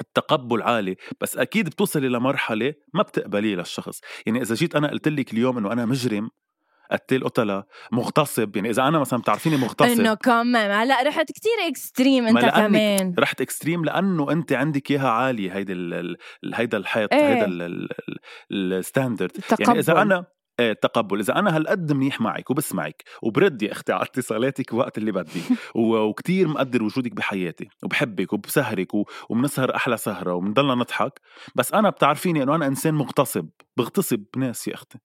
التقبل 0.00 0.62
عالي 0.62 0.96
بس 1.20 1.36
أكيد 1.36 1.68
بتوصلي 1.68 2.08
لمرحله 2.08 2.74
ما 2.94 3.02
بتقبليه 3.02 3.56
للشخص. 3.56 4.00
يعني 4.26 4.42
إذا 4.42 4.54
جيت 4.54 4.76
أنا 4.76 4.90
قلت 4.90 5.08
لك 5.08 5.32
اليوم 5.32 5.58
إنه 5.58 5.72
أنا 5.72 5.86
مجرم 5.86 6.30
قتل 6.92 7.24
قتله 7.24 7.64
مغتصب 7.92 8.56
يعني 8.56 8.70
إذا 8.70 8.88
أنا 8.88 8.98
مثلا 8.98 9.20
بتعرفيني 9.20 9.56
مغتصب. 9.56 10.00
إنه 10.00 10.14
كمان 10.14 10.70
هلأ 10.70 11.02
رحت 11.02 11.32
كتير 11.32 11.52
extreme 11.68 12.26
أنت 12.26 12.44
كمان. 12.44 13.14
رحت 13.18 13.40
extreme 13.40 13.84
لأنه 13.84 14.32
أنت 14.32 14.52
عندك 14.52 14.90
إياها 14.90 15.08
عالية 15.08 15.56
هيدي 15.56 15.72
هيدا 16.54 16.78
الحيط 16.78 17.12
إيه؟ 17.12 17.34
هيدا 17.34 17.68
ال 18.50 18.58
standard. 18.58 19.32
يعني 19.60 19.78
إذا 19.78 20.02
أنا 20.02 20.24
إيه 20.60 20.72
تقبل. 20.72 21.20
إذا 21.20 21.38
أنا 21.38 21.56
هالقد 21.56 21.92
منيح 21.92 22.20
معك 22.20 22.50
وبسمعك 22.50 23.02
وبرد 23.22 23.62
يا 23.62 23.72
أختي 23.72 23.92
على 23.92 24.02
اتصالاتك 24.02 24.72
وقت 24.72 24.98
اللي 24.98 25.12
بدي 25.12 25.42
وكتير 25.74 26.48
مقدر 26.48 26.82
وجودك 26.82 27.12
بحياتي 27.12 27.68
وبحبك 27.82 28.32
وبسهرك 28.32 28.88
وبنسهر 29.30 29.76
أحلى 29.76 29.96
سهرة 29.96 30.34
وبنضلنا 30.34 30.74
نضحك. 30.74 31.20
بس 31.54 31.74
أنا 31.74 31.90
بتعرفيني 31.90 32.42
إنه 32.42 32.54
أنا 32.54 32.66
إنسان 32.66 32.94
مغتصب 32.94 33.48
بغتصب 33.76 34.24
ناس 34.36 34.68
يا 34.68 34.74
أختي. 34.74 34.98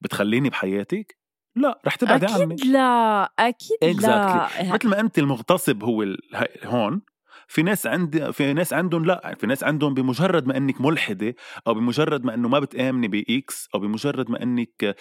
بتخليني 0.00 0.50
بحياتك 0.50 1.15
لا 1.56 1.80
رح 1.86 1.94
تبعدي 1.94 2.26
عني. 2.26 2.54
أكيد 2.54 2.66
لا. 2.66 3.32
أكيد 3.38 3.76
exactly. 3.84 4.06
لا 4.06 4.48
مثل 4.74 4.88
ما 4.88 5.00
انت 5.00 5.18
المغتصب 5.18 5.84
هو 5.84 6.16
هون 6.64 7.02
في 7.48 7.62
ناس 7.62 7.86
عندي 7.86 8.32
في 8.32 8.52
ناس 8.52 8.72
عندهم 8.72 9.04
لا 9.04 9.34
في 9.34 9.46
ناس 9.46 9.64
عندهم 9.64 9.94
بمجرد 9.94 10.46
ما 10.46 10.56
إنك 10.56 10.80
ملحدة 10.80 11.34
أو 11.66 11.74
بمجرد 11.74 12.24
ما 12.24 12.34
إنه 12.34 12.48
ما 12.48 12.58
بتآمني 12.58 13.08
باكس 13.08 13.68
أو 13.74 13.80
بمجرد 13.80 14.30
ما 14.30 14.42
إنك 14.42 14.96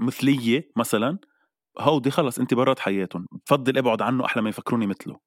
مثلية 0.00 0.70
مثلا 0.76 1.18
هودي 1.78 2.10
خلص 2.10 2.38
انت 2.38 2.54
برات 2.54 2.78
حياتهم. 2.78 3.26
بفضل 3.46 3.78
أبعد 3.78 4.02
عنه 4.02 4.24
أحلى 4.24 4.42
ما 4.42 4.48
يفكروني 4.48 4.86
مثله. 4.86 5.20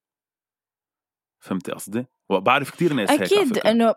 فهمتي 1.39 1.71
قصدي؟ 1.71 2.05
وبعرف 2.29 2.71
كتير 2.71 2.93
ناس 2.93 3.09
أكيد 3.09 3.38
هيك 3.38 3.47
أكيد 3.47 3.57
إنه 3.57 3.95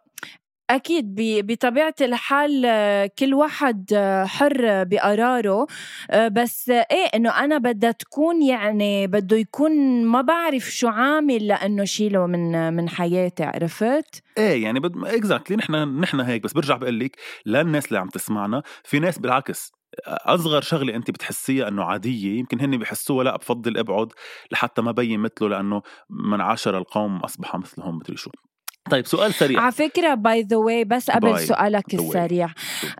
أكيد 0.70 1.14
بطبيعة 1.18 1.94
الحال 2.00 2.62
كل 3.18 3.34
واحد 3.34 3.94
حر 4.26 4.84
بقراره 4.84 5.66
بس 6.32 6.70
إيه 6.70 7.06
إنه 7.14 7.30
أنا 7.30 7.58
بدها 7.58 7.90
تكون 7.90 8.42
يعني 8.42 9.06
بده 9.06 9.36
يكون 9.36 10.04
ما 10.04 10.20
بعرف 10.20 10.62
شو 10.62 10.88
عامل 10.88 11.46
لأنه 11.46 11.84
شيله 11.84 12.26
من 12.26 12.72
من 12.72 12.88
حياتي 12.88 13.44
عرفت؟ 13.44 14.22
إيه 14.38 14.62
يعني 14.62 14.80
بد... 14.80 15.06
اكزاكتلي 15.06 15.56
نحن 15.56 16.00
نحن 16.00 16.20
هيك 16.20 16.42
بس 16.42 16.52
برجع 16.52 16.76
بقول 16.76 17.00
لك 17.00 17.16
للناس 17.46 17.86
اللي 17.86 17.98
عم 17.98 18.08
تسمعنا 18.08 18.62
في 18.84 18.98
ناس 18.98 19.18
بالعكس 19.18 19.72
أصغر 20.08 20.60
شغلة 20.60 20.94
انت 20.94 21.10
بتحسيها 21.10 21.68
إنه 21.68 21.84
عادية 21.84 22.38
يمكن 22.38 22.60
هن 22.60 22.78
بحسوها 22.78 23.24
لا 23.24 23.36
بفضل 23.36 23.78
أبعد 23.78 24.12
لحتى 24.52 24.82
ما 24.82 24.92
بين 24.92 25.20
مثله 25.20 25.48
لأنه 25.48 25.82
من 26.10 26.40
عاشر 26.40 26.78
القوم 26.78 27.16
أصبح 27.16 27.56
مثلهم 27.56 27.96
مدري 27.96 28.16
شو 28.16 28.30
طيب 28.90 29.06
سؤال 29.06 29.34
سريع. 29.34 29.60
على 29.60 29.72
فكرة 29.72 30.14
باي 30.14 30.42
ذا 30.42 30.56
واي 30.56 30.84
بس 30.84 31.10
قبل 31.10 31.38
سؤالك 31.38 31.94
السريع. 31.94 32.48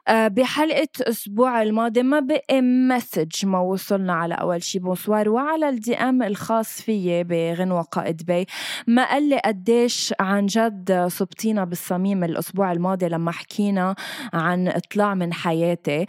آه 0.09 0.29
بحلقة 0.29 0.88
الأسبوع 1.01 1.62
الماضي 1.62 2.03
ما 2.03 2.21
بقي 2.21 2.62
مسج 2.62 3.47
ما 3.47 3.61
وصلنا 3.61 4.12
على 4.12 4.35
أول 4.35 4.62
شي. 4.62 4.79
بونسوار 4.79 5.29
وعلى 5.29 5.68
الدي 5.68 5.95
ام 5.95 6.23
الخاص 6.23 6.83
فيي 6.83 7.25
بغنوة 7.25 7.83
قائد 7.83 8.27
بي. 8.27 8.47
ما 8.87 9.11
قال 9.11 9.29
لي 9.29 9.38
قديش 9.38 10.14
عن 10.21 10.47
جد 10.47 11.07
صبتينا 11.07 11.64
بالصميم 11.64 12.25
الأسبوع 12.25 12.73
الماضي 12.73 13.09
لما 13.09 13.33
حكينا 13.33 13.95
عن 14.33 14.68
إطلاع 14.68 15.14
من 15.14 15.33
حياتي. 15.33 16.07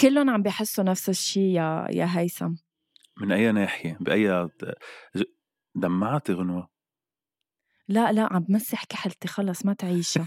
كلهم 0.00 0.30
عم 0.30 0.42
بيحسوا 0.42 0.84
نفس 0.84 1.08
الشيء 1.08 1.42
يا 1.42 1.86
يا 1.90 2.08
هيثم. 2.10 2.52
من 3.20 3.32
أي 3.32 3.52
ناحية؟ 3.52 3.96
بأي 4.00 4.48
دمعتي 5.74 6.32
غنوة؟ 6.32 6.79
لا 7.90 8.12
لا 8.12 8.28
عم 8.32 8.40
بمسح 8.40 8.84
كحلتي 8.84 9.28
خلص 9.28 9.66
ما 9.66 9.72
تعيشها 9.72 10.26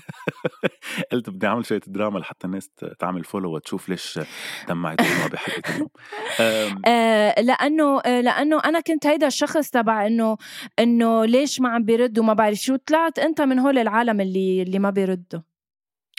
قلت 1.12 1.30
بدي 1.30 1.48
أعمل 1.48 1.66
شوية 1.66 1.82
دراما 1.88 2.20
لحتى 2.20 2.48
الناس 2.48 2.70
تعمل 3.00 3.24
follow 3.24 3.56
وتشوف 3.56 3.90
ليش 3.90 4.20
دمعت 4.68 5.02
ما 5.02 5.28
بحلقه 5.34 5.74
اليوم 5.76 5.90
آه 6.86 7.42
لأنه 7.42 8.00
آه 8.00 8.22
لأنه 8.22 8.60
أنا 8.66 8.80
كنت 8.80 9.08
هيدا 9.08 9.28
الشخص 9.28 9.70
تبع 9.70 10.08
إنه 10.08 10.38
إنه 10.80 11.26
ليش 11.26 11.62
ما 11.62 11.70
عم 11.70 11.84
بيرد 11.84 12.20
وما 12.20 12.34
بعرف 12.34 12.58
شو 12.58 12.76
طلعت 12.76 13.20
أنت 13.20 13.42
من 13.42 13.60
هول 13.60 13.78
العالم 13.78 14.22
اللي 14.22 14.62
اللي 14.62 14.80
ما 14.80 14.90
بيردوا. 14.90 15.40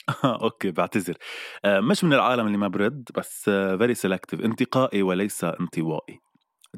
okay 0.43 0.71
بعتذر. 0.71 1.17
آه 1.65 1.79
مش 1.79 2.03
من 2.03 2.13
العالم 2.13 2.47
اللي 2.47 2.57
ما 2.57 2.67
برد 2.67 3.09
بس 3.17 3.43
very 3.49 3.95
uh, 3.95 3.97
selective 3.97 4.41
انتقائي 4.41 5.01
وليس 5.01 5.43
انطوائي. 5.43 6.19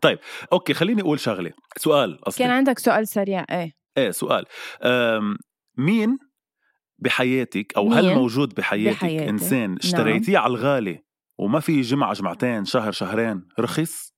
طيب 0.02 0.20
okay 0.54 0.74
خليني 0.74 1.02
أقول 1.02 1.20
شغلة. 1.20 1.52
سؤال 1.78 2.28
اصلي 2.28 2.46
كان 2.46 2.56
عندك 2.56 2.80
سؤال 2.80 3.08
سريع 3.08 3.46
إيه. 3.52 3.77
إيه 3.98 4.12
سؤال 4.12 4.46
مين 5.78 6.18
بحياتك 7.00 7.74
أو 7.78 7.88
مين؟ 7.88 7.98
هل 7.98 8.16
موجود 8.16 8.54
بحياتك 8.54 8.98
بحياتي. 8.98 9.30
إنسان 9.30 9.70
نعم. 9.70 9.78
اشتريتيه 9.84 10.34
نعم. 10.34 10.44
على 10.44 10.52
الغالي 10.52 11.04
وما 11.40 11.60
في 11.60 11.82
جمعة 11.82 12.14
جمعتين 12.14 12.66
شهر 12.66 12.92
شهرين 12.92 13.48
رخص 13.60 14.14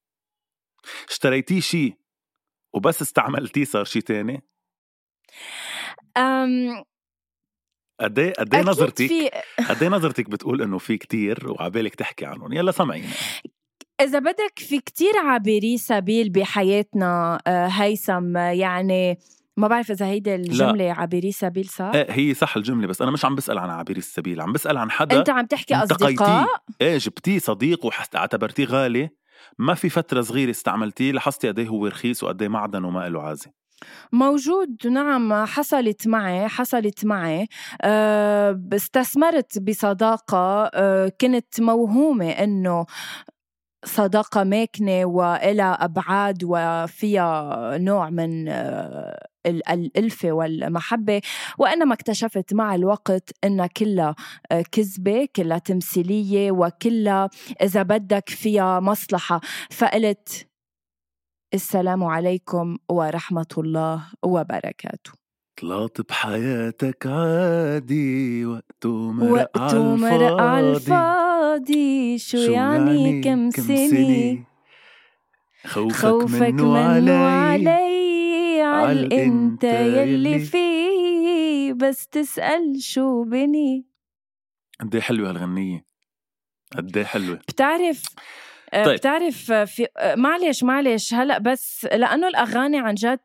اشتريتيه 1.10 1.60
شيء 1.60 1.94
وبس 2.74 3.02
استعملتيه 3.02 3.64
صار 3.64 3.84
شيء 3.84 4.02
تاني 4.02 4.44
أم 6.18 6.84
قد 8.00 8.20
إيه 8.20 8.34
قد 8.34 8.56
إيه 8.56 8.62
نظرتك 8.62 9.12
قد 9.70 9.84
إيه 9.84 9.90
نظرتك 9.90 10.30
بتقول 10.30 10.62
إنه 10.62 10.78
في 10.78 10.98
كتير 10.98 11.52
وعبالك 11.52 11.96
تحكي 11.96 12.26
عنهم 12.26 12.54
يلا 12.54 12.72
سمعينا 12.72 13.08
إذا 14.02 14.20
بدك 14.20 14.60
في 14.60 14.80
كتير 14.80 15.18
عابري 15.18 15.78
سبيل 15.78 16.30
بحياتنا 16.30 17.42
آه، 17.48 17.68
هيثم 17.68 18.38
يعني 18.38 19.18
ما 19.60 19.68
بعرف 19.68 19.92
إذا 19.92 20.06
هيدي 20.06 20.36
الجملة 20.36 20.92
عابري 20.92 21.32
سبيل 21.32 21.66
صح؟ 21.66 21.92
إيه 21.94 22.12
هي 22.12 22.34
صح 22.34 22.58
الجملة 22.58 22.88
بس 22.88 23.02
أنا 23.02 23.12
مش 23.12 23.26
عم 23.26 23.36
بسأل 23.36 23.58
عن 23.58 23.70
عابري 23.70 23.98
السبيل 23.98 24.42
عم 24.42 24.54
بسأل 24.54 24.78
عن 24.78 24.92
حدا 24.92 25.20
أنت 25.20 25.30
عم 25.30 25.46
تحكي 25.46 25.76
أصدقاء؟ 25.76 26.48
إيه 26.82 26.98
جبتيه 26.98 27.40
صديق 27.40 27.86
واعتبرتيه 27.86 28.66
غالي. 28.66 29.10
ما 29.58 29.74
في 29.74 29.90
فترة 29.90 30.22
صغيرة 30.22 30.50
استعملتيه 30.50 31.12
لاحظتي 31.12 31.48
قد 31.48 31.60
هو 31.60 31.88
رخيص 31.88 32.24
وقد 32.24 32.44
معدن 32.44 32.84
وما 32.84 33.10
له 33.10 33.22
عازه 33.22 33.52
موجود 34.12 34.88
نعم 34.88 35.46
حصلت 35.46 36.08
معي 36.08 36.48
حصلت 36.48 37.06
معي. 37.06 37.48
أه 37.82 38.62
استثمرت 38.74 39.60
بصداقة. 39.60 40.70
أه 40.74 41.12
كنت 41.22 41.62
موهومة 41.62 42.30
إنه 42.30 42.86
صداقة 43.86 44.44
ماكنة 44.44 45.06
وإلى 45.06 45.78
أبعاد 45.80 46.44
وفيها 46.44 47.78
نوع 47.78 48.10
من 48.10 48.48
أه 48.50 49.28
الألفة 49.50 50.32
والمحبة. 50.32 51.22
وإنما 51.58 51.94
اكتشفت 51.94 52.54
مع 52.54 52.76
الوقت 52.76 53.30
إنها 53.44 53.68
كلها 53.68 54.16
آه، 54.52 54.64
كذبة 54.72 55.28
كلها 55.36 55.58
تمثيلية 55.58 56.52
وكلها 56.52 57.30
إذا 57.62 57.84
بدك 57.84 58.30
فيها 58.30 58.80
مصلحة. 58.80 59.42
فقلت 59.72 60.48
السلام 61.54 62.04
عليكم 62.04 62.78
ورحمة 62.90 63.54
الله 63.58 64.04
وبركاته. 64.24 65.12
طلعت 65.62 66.02
بحياتك 66.02 67.08
عادي 67.08 68.46
وقته 68.46 69.12
مرق 69.12 69.32
وقته 69.32 70.42
على 70.42 70.72
الفاضي. 70.72 72.18
شو, 72.18 72.38
شو 72.46 72.52
يعني, 72.52 73.04
يعني 73.04 73.22
كم 73.22 73.50
سنة 73.52 74.44
خوفك, 75.66 75.96
خوفك 75.96 76.42
منه, 76.42 76.64
منه 76.64 76.78
علي, 76.78 77.12
علي. 77.12 77.99
عال 78.70 79.14
أنت 79.14 79.64
يلي 79.64 80.40
فيه 80.40 81.74
بس 81.74 82.08
تسأل 82.08 82.84
شو 82.84 83.24
بني. 83.24 83.86
قد 84.80 84.96
إيه 84.96 85.02
حلوة 85.02 85.30
هالغنية؟ 85.30 85.86
قد 86.78 86.98
إيه 86.98 87.06
حلوة؟ 87.06 87.36
بتعرف 87.36 88.04
طيب. 88.74 88.96
بتعرف 88.96 89.52
في 89.52 89.88
آه، 89.98 90.16
معلش 90.16 90.64
معلش 90.64 91.14
هلأ 91.14 91.38
بس 91.38 91.88
لأنه 91.94 92.28
الأغاني 92.28 92.80
عن 92.80 92.94
جد 92.94 93.20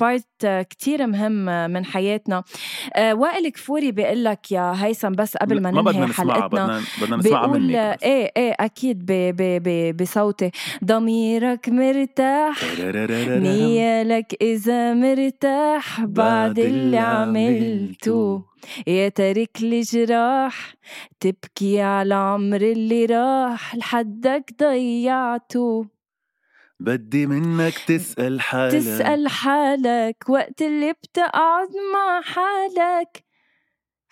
بارت 0.00 0.26
آه، 0.44 0.62
كتير 0.62 1.06
مهم 1.06 1.70
من 1.70 1.84
حياتنا. 1.84 2.42
وائل 2.98 3.48
كفوري 3.48 3.92
بيقول 3.92 4.24
لك 4.24 4.52
يا 4.52 4.74
هيثم 4.76 5.12
بس 5.12 5.36
قبل 5.36 5.60
ما 5.62 5.70
ننهي 5.70 6.06
حلقتنا 6.12 6.46
بدنا 6.46 6.82
بدنا 7.02 7.16
نسمعها 7.16 7.46
منك. 7.46 7.98
إيه 8.02 8.30
إيه 8.36 8.54
أكيد 8.60 9.06
بصوتي. 10.02 10.50
ضميرك 10.84 11.68
مرتاح 11.68 12.56
نيالك 13.46 14.34
إذا 14.42 14.94
مرتاح 14.94 16.00
بعد 16.04 16.58
اللي 16.58 16.98
عملته. 16.98 18.42
يا 18.86 19.08
تارك 19.08 19.50
لي 19.60 19.80
جراح 19.80 20.74
تبكي 21.20 21.80
على 21.80 22.14
عمر 22.14 22.60
اللي 22.60 23.04
راح 23.06 23.76
لحدك 23.76 24.50
ضيعته. 24.60 25.86
بدي 26.80 27.26
منك 27.26 27.78
تسأل 27.78 28.40
حالك. 28.40 28.72
تسأل 28.72 29.28
حالك 29.28 30.24
وقت 30.28 30.62
اللي 30.62 30.92
بتقعد 30.92 31.68
مع 31.94 32.20
حالك. 32.20 33.24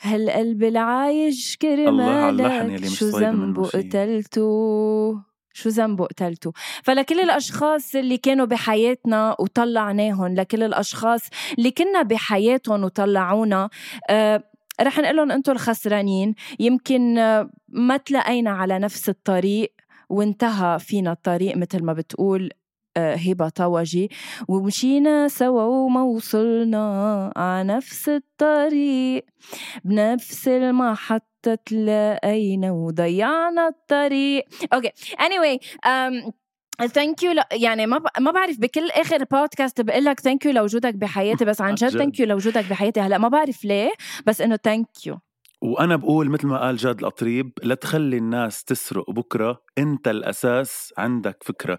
هالقلب 0.01 0.65
العايش 0.65 1.57
كرمالك؟ 1.57 2.87
شو 2.87 3.07
ذنبه 3.07 3.69
قتلته؟ 3.69 5.23
شو 5.53 5.69
ذنبه 5.69 6.05
قتلته؟ 6.05 6.53
فلكل 6.83 7.21
الأشخاص 7.21 7.95
اللي 7.95 8.17
كانوا 8.19 8.47
بحياتنا 8.47 9.37
وطلعناهم 9.39 10.35
لكل 10.35 10.63
الأشخاص 10.63 11.23
اللي 11.59 11.71
كنا 11.71 12.03
بحياتهم 12.03 12.85
وطلعونا 12.85 13.71
آه 14.11 14.54
رح 14.81 14.99
نقول 14.99 15.17
لهم 15.17 15.31
أنتم 15.33 15.53
الخسرانين. 15.53 16.35
يمكن 16.59 17.19
آه، 17.19 17.51
ما 17.69 17.97
تلاقينا 17.97 18.51
على 18.51 18.79
نفس 18.79 19.09
الطريق 19.09 19.73
وانتهى 20.09 20.79
فينا 20.79 21.13
الطريق 21.13 21.57
مثل 21.57 21.83
ما 21.85 21.93
بتقول 21.93 22.51
آه، 22.97 23.15
هبة 23.15 23.49
طوجي. 23.49 24.11
ومشينا 24.49 25.29
سوا 25.29 25.63
وما 25.63 26.03
وصلنا 26.03 27.33
على 27.37 27.65
نفس 27.69 28.09
الطريق. 28.09 29.25
بنفس 29.85 30.49
المحطة 30.49 31.55
تلاقينا 31.67 32.73
وضيعنا 32.73 33.69
الطريق. 33.69 34.45
أوكي 34.75 34.91
anyway 35.19 35.59
um, 35.87 36.33
thank 36.83 37.23
you 37.23 37.35
يعني 37.53 37.87
ما 37.87 37.99
ب... 37.99 38.07
ما 38.21 38.31
بعرف 38.31 38.61
بكل 38.61 38.91
آخر 38.91 39.25
بودكاست 39.25 39.81
بقول 39.81 40.05
لك 40.05 40.21
thank 40.21 40.47
you 40.47 40.53
لوجودك 40.53 40.95
بحياتي 40.95 41.45
بس 41.45 41.61
عن 41.61 41.75
جد 41.75 41.89
thank 41.89 42.21
you 42.21 42.27
لوجودك 42.27 42.65
بحياتي. 42.65 43.01
هلأ 43.01 43.19
ما 43.19 43.29
بعرف 43.29 43.65
ليه 43.65 43.93
بس 44.27 44.41
إنه 44.41 44.57
thank 44.57 45.07
you 45.07 45.19
وأنا 45.65 45.97
بقول 45.97 46.31
مثل 46.31 46.47
ما 46.47 46.59
قال 46.59 46.77
جاد 46.77 47.01
القطريب 47.01 47.53
لا 47.63 47.75
تخلي 47.75 48.17
الناس 48.17 48.65
تسرق 48.65 49.11
بكرة 49.11 49.63
أنت 49.79 50.09
الأساس 50.09 50.95
عندك 50.99 51.37
فكرة. 51.45 51.79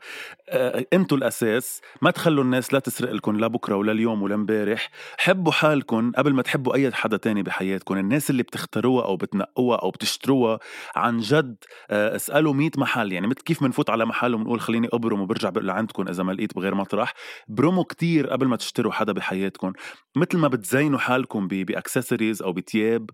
آه، 0.49 0.85
أنتوا 0.93 1.17
الأساس 1.17 1.81
ما 2.01 2.11
تخلوا 2.11 2.43
الناس 2.43 2.73
لا 2.73 2.79
تسرق 2.79 3.11
لكم 3.11 3.39
لا 3.39 3.47
بكرة 3.47 3.75
ولا 3.75 3.91
اليوم 3.91 4.21
ولا 4.21 4.35
امبارح. 4.35 4.89
حبوا 5.17 5.51
حالكم 5.51 6.11
قبل 6.11 6.33
ما 6.33 6.41
تحبوا 6.41 6.75
أي 6.75 6.91
حدا 6.91 7.17
تاني 7.17 7.43
بحياتكم. 7.43 7.97
الناس 7.97 8.29
اللي 8.29 8.43
بتختاروها 8.43 9.05
أو 9.05 9.17
بتنقوها 9.17 9.77
أو 9.77 9.89
بتشتروها 9.89 10.59
عن 10.95 11.17
جد 11.19 11.55
آه، 11.89 12.15
اسألوا 12.15 12.53
100 12.53 12.71
محل. 12.77 13.11
يعني 13.11 13.27
مثل 13.27 13.41
كيف 13.41 13.63
بنفوت 13.63 13.89
على 13.89 14.05
محل 14.05 14.33
وبنقول 14.33 14.61
خليني 14.61 14.87
أبرم 14.93 15.21
وبرجع 15.21 15.49
بقول 15.49 15.67
لعندكم 15.67 16.07
إذا 16.07 16.23
ما 16.23 16.31
لقيت 16.31 16.55
بغير 16.55 16.75
مطرح. 16.75 17.13
برموا 17.47 17.83
كتير 17.83 18.27
قبل 18.27 18.47
ما 18.47 18.55
تشتروا 18.55 18.91
حدا 18.91 19.11
بحياتكم. 19.13 19.73
مثل 20.15 20.37
ما 20.37 20.47
بتزينوا 20.47 20.99
حالكم 20.99 21.47
بأكسسوارز 21.47 22.41
أو 22.41 22.53
بتياب 22.53 23.09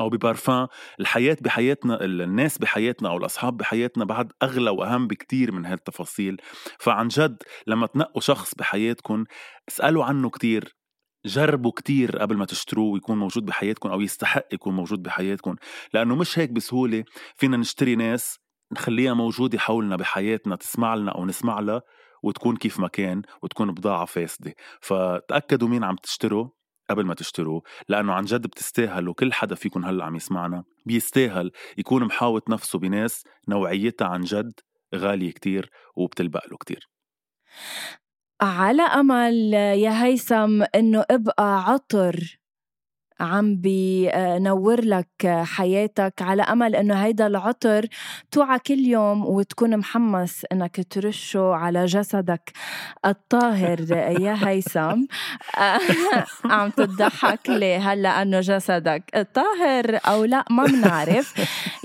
أو 0.00 0.08
ببارفان 0.08 0.66
الحياة 1.00 1.36
بحياتنا 1.40 2.04
الناس 2.04 2.58
بحياتنا 2.58 3.08
أو 3.08 3.16
الأصحاب 3.16 3.56
بحياتنا 3.56 4.04
بعد 4.04 4.32
أغلى 4.42 4.70
وأهم 4.70 5.06
بكتير 5.06 5.52
من 5.52 5.66
هالتفاصيل. 5.66 6.36
فعن 6.78 7.08
جد 7.08 7.42
لما 7.66 7.86
تنقوا 7.86 8.20
شخص 8.20 8.54
بحياتكم 8.54 9.24
اسألوا 9.68 10.04
عنه 10.04 10.30
كتير 10.30 10.76
جربوا 11.26 11.72
كتير 11.72 12.18
قبل 12.18 12.36
ما 12.36 12.44
تشتروه 12.44 12.92
ويكون 12.92 13.18
موجود 13.18 13.44
بحياتكم 13.44 13.88
أو 13.88 14.00
يستحق 14.00 14.46
يكون 14.52 14.74
موجود 14.74 15.02
بحياتكم 15.02 15.56
لأنه 15.94 16.16
مش 16.16 16.38
هيك 16.38 16.50
بسهولة 16.50 17.04
فينا 17.36 17.56
نشتري 17.56 17.96
ناس 17.96 18.38
نخليها 18.72 19.14
موجودة 19.14 19.58
حولنا 19.58 19.96
بحياتنا 19.96 20.56
تسمع 20.56 20.94
لنا 20.94 21.10
أو 21.12 21.26
نسمع 21.26 21.60
لها 21.60 21.82
وتكون 22.22 22.56
كيف 22.56 22.80
ما 22.80 22.88
كان 22.88 23.22
وتكون 23.42 23.72
بضاعة 23.72 24.04
فاسدة. 24.04 24.54
فتأكدوا 24.80 25.68
مين 25.68 25.84
عم 25.84 25.96
تشتروا؟ 25.96 26.48
قبل 26.90 27.06
ما 27.06 27.14
تشتروه 27.14 27.62
لأنه 27.88 28.12
عن 28.12 28.24
جد 28.24 28.46
بتستاهل 28.46 29.08
وكل 29.08 29.32
حدا 29.32 29.54
فيكم 29.54 29.84
هلأ 29.84 30.04
عم 30.04 30.16
يسمعنا 30.16 30.64
بيستاهل 30.86 31.50
يكون 31.78 32.04
محاوط 32.04 32.50
نفسه 32.50 32.78
بناس 32.78 33.24
نوعيتها 33.48 34.06
عن 34.06 34.20
جد 34.20 34.60
غالية 34.94 35.30
كتير 35.32 35.70
وبتلبق 35.96 36.48
له 36.50 36.56
كتير. 36.56 36.88
على 38.40 38.82
أمل 38.82 39.54
يا 39.54 40.04
هيثم 40.04 40.62
إنه 40.74 41.04
ابقى 41.10 41.64
عطر. 41.64 42.41
عم 43.22 43.56
بنور 43.56 44.80
لك 44.84 45.42
حياتك 45.42 46.22
على 46.22 46.42
أمل 46.42 46.76
إنه 46.76 46.94
هيدا 46.94 47.26
العطر 47.26 47.86
توعى 48.30 48.58
كل 48.58 48.78
يوم 48.78 49.26
وتكون 49.26 49.76
محمس 49.76 50.46
إنك 50.52 50.86
ترشه 50.90 51.54
على 51.54 51.84
جسدك 51.84 52.52
الطاهر. 53.06 53.80
يا 54.26 54.48
هيثم. 54.48 55.04
عم 56.54 56.70
تضحك 56.70 57.50
ليه 57.50 57.92
هلأ 57.92 58.22
إنه 58.22 58.40
جسدك 58.40 59.28
طاهر 59.34 60.00
أو 60.06 60.24
لا؟ 60.24 60.44
ما 60.50 60.64
بنعرف. 60.64 61.34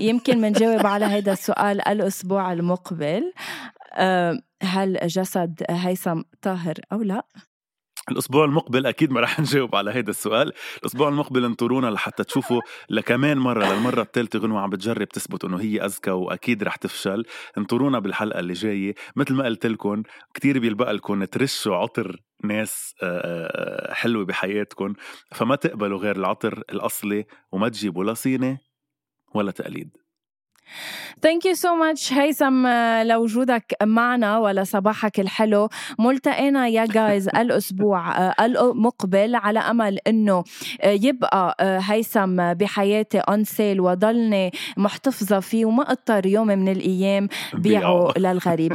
يمكن 0.00 0.40
منجاوب 0.40 0.86
على 0.86 1.06
هيدا 1.06 1.32
السؤال 1.32 1.88
الأسبوع 1.88 2.52
المقبل. 2.52 3.32
هل 4.62 4.98
جسد 5.06 5.62
هيثم 5.70 6.22
طاهر 6.42 6.74
أو 6.92 7.02
لا؟ 7.02 7.22
الأسبوع 8.10 8.44
المقبل 8.44 8.86
أكيد 8.86 9.12
ما 9.12 9.20
رح 9.20 9.40
نجاوب 9.40 9.76
على 9.76 9.90
هذا 9.90 10.10
السؤال. 10.10 10.52
الأسبوع 10.78 11.08
المقبل 11.08 11.44
انطرونا 11.44 11.86
لحتى 11.86 12.24
تشوفوا 12.24 12.60
لكمان 12.90 13.38
مرة 13.38 13.72
للمرة 13.72 14.02
الثالثة 14.02 14.38
غنوة 14.38 14.60
عم 14.60 14.70
بتجرب 14.70 15.08
تثبت 15.08 15.44
إنه 15.44 15.60
هي 15.60 15.84
أذكى 15.84 16.10
وأكيد 16.10 16.62
رح 16.62 16.76
تفشل. 16.76 17.24
انطرونا 17.58 17.98
بالحلقة 17.98 18.40
اللي 18.40 18.52
جاية. 18.52 18.94
مثل 19.16 19.34
ما 19.34 19.44
قلت 19.44 19.66
لكم 19.66 20.02
كثير 20.34 20.58
بيلبق 20.58 20.90
لكم 20.90 21.24
ترشوا 21.24 21.76
عطر 21.76 22.20
ناس 22.44 22.94
حلوة 23.90 24.24
بحياتكم. 24.24 24.94
فما 25.34 25.56
تقبلوا 25.56 25.98
غير 25.98 26.16
العطر 26.16 26.62
الأصلي 26.72 27.26
وما 27.52 27.68
تجيبوا 27.68 28.04
لا 28.04 28.14
صيني 28.14 28.58
ولا 29.34 29.50
تقليد. 29.50 29.96
thank 31.22 31.46
you 31.46 31.54
so 31.54 31.74
much 31.74 32.12
هيثم 32.12 32.66
لوجودك 33.02 33.74
معنا 33.82 34.38
ولا 34.38 34.64
صباحك 34.64 35.20
الحلو. 35.20 35.68
ملتقينا 35.98 36.68
يا 36.68 36.84
guys 36.86 37.28
الأسبوع 37.42 38.18
آه، 38.18 38.34
المقبل 38.40 39.34
على 39.34 39.58
أمل 39.58 39.98
إنه 40.06 40.44
آه، 40.80 40.90
يبقى 40.90 41.56
آه، 41.60 41.78
هيثم 41.78 42.52
بحياتي 42.54 43.18
on 43.18 43.44
sale 43.44 43.80
وضلني 43.80 44.50
محتفظة 44.76 45.40
فيه 45.40 45.64
وما 45.64 45.90
أضطر 45.90 46.26
يوم 46.26 46.46
من 46.46 46.68
الأيام 46.68 47.28
بيعه 47.54 48.12
للغريب. 48.16 48.72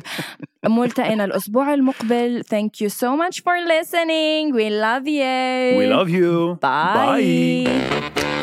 ملتقينا 0.65 1.25
الأسبوع 1.25 1.73
المقبل. 1.73 2.43
Thank 2.49 2.81
you 2.81 2.89
so 2.89 3.15
much 3.15 3.39
for 3.39 3.53
listening. 3.63 4.53
We 4.53 4.69
love 4.69 5.07
you. 5.07 5.77
We 5.79 5.85
love 5.95 6.09
you. 6.09 6.57
Bye, 6.61 7.67
bye. 8.15 8.42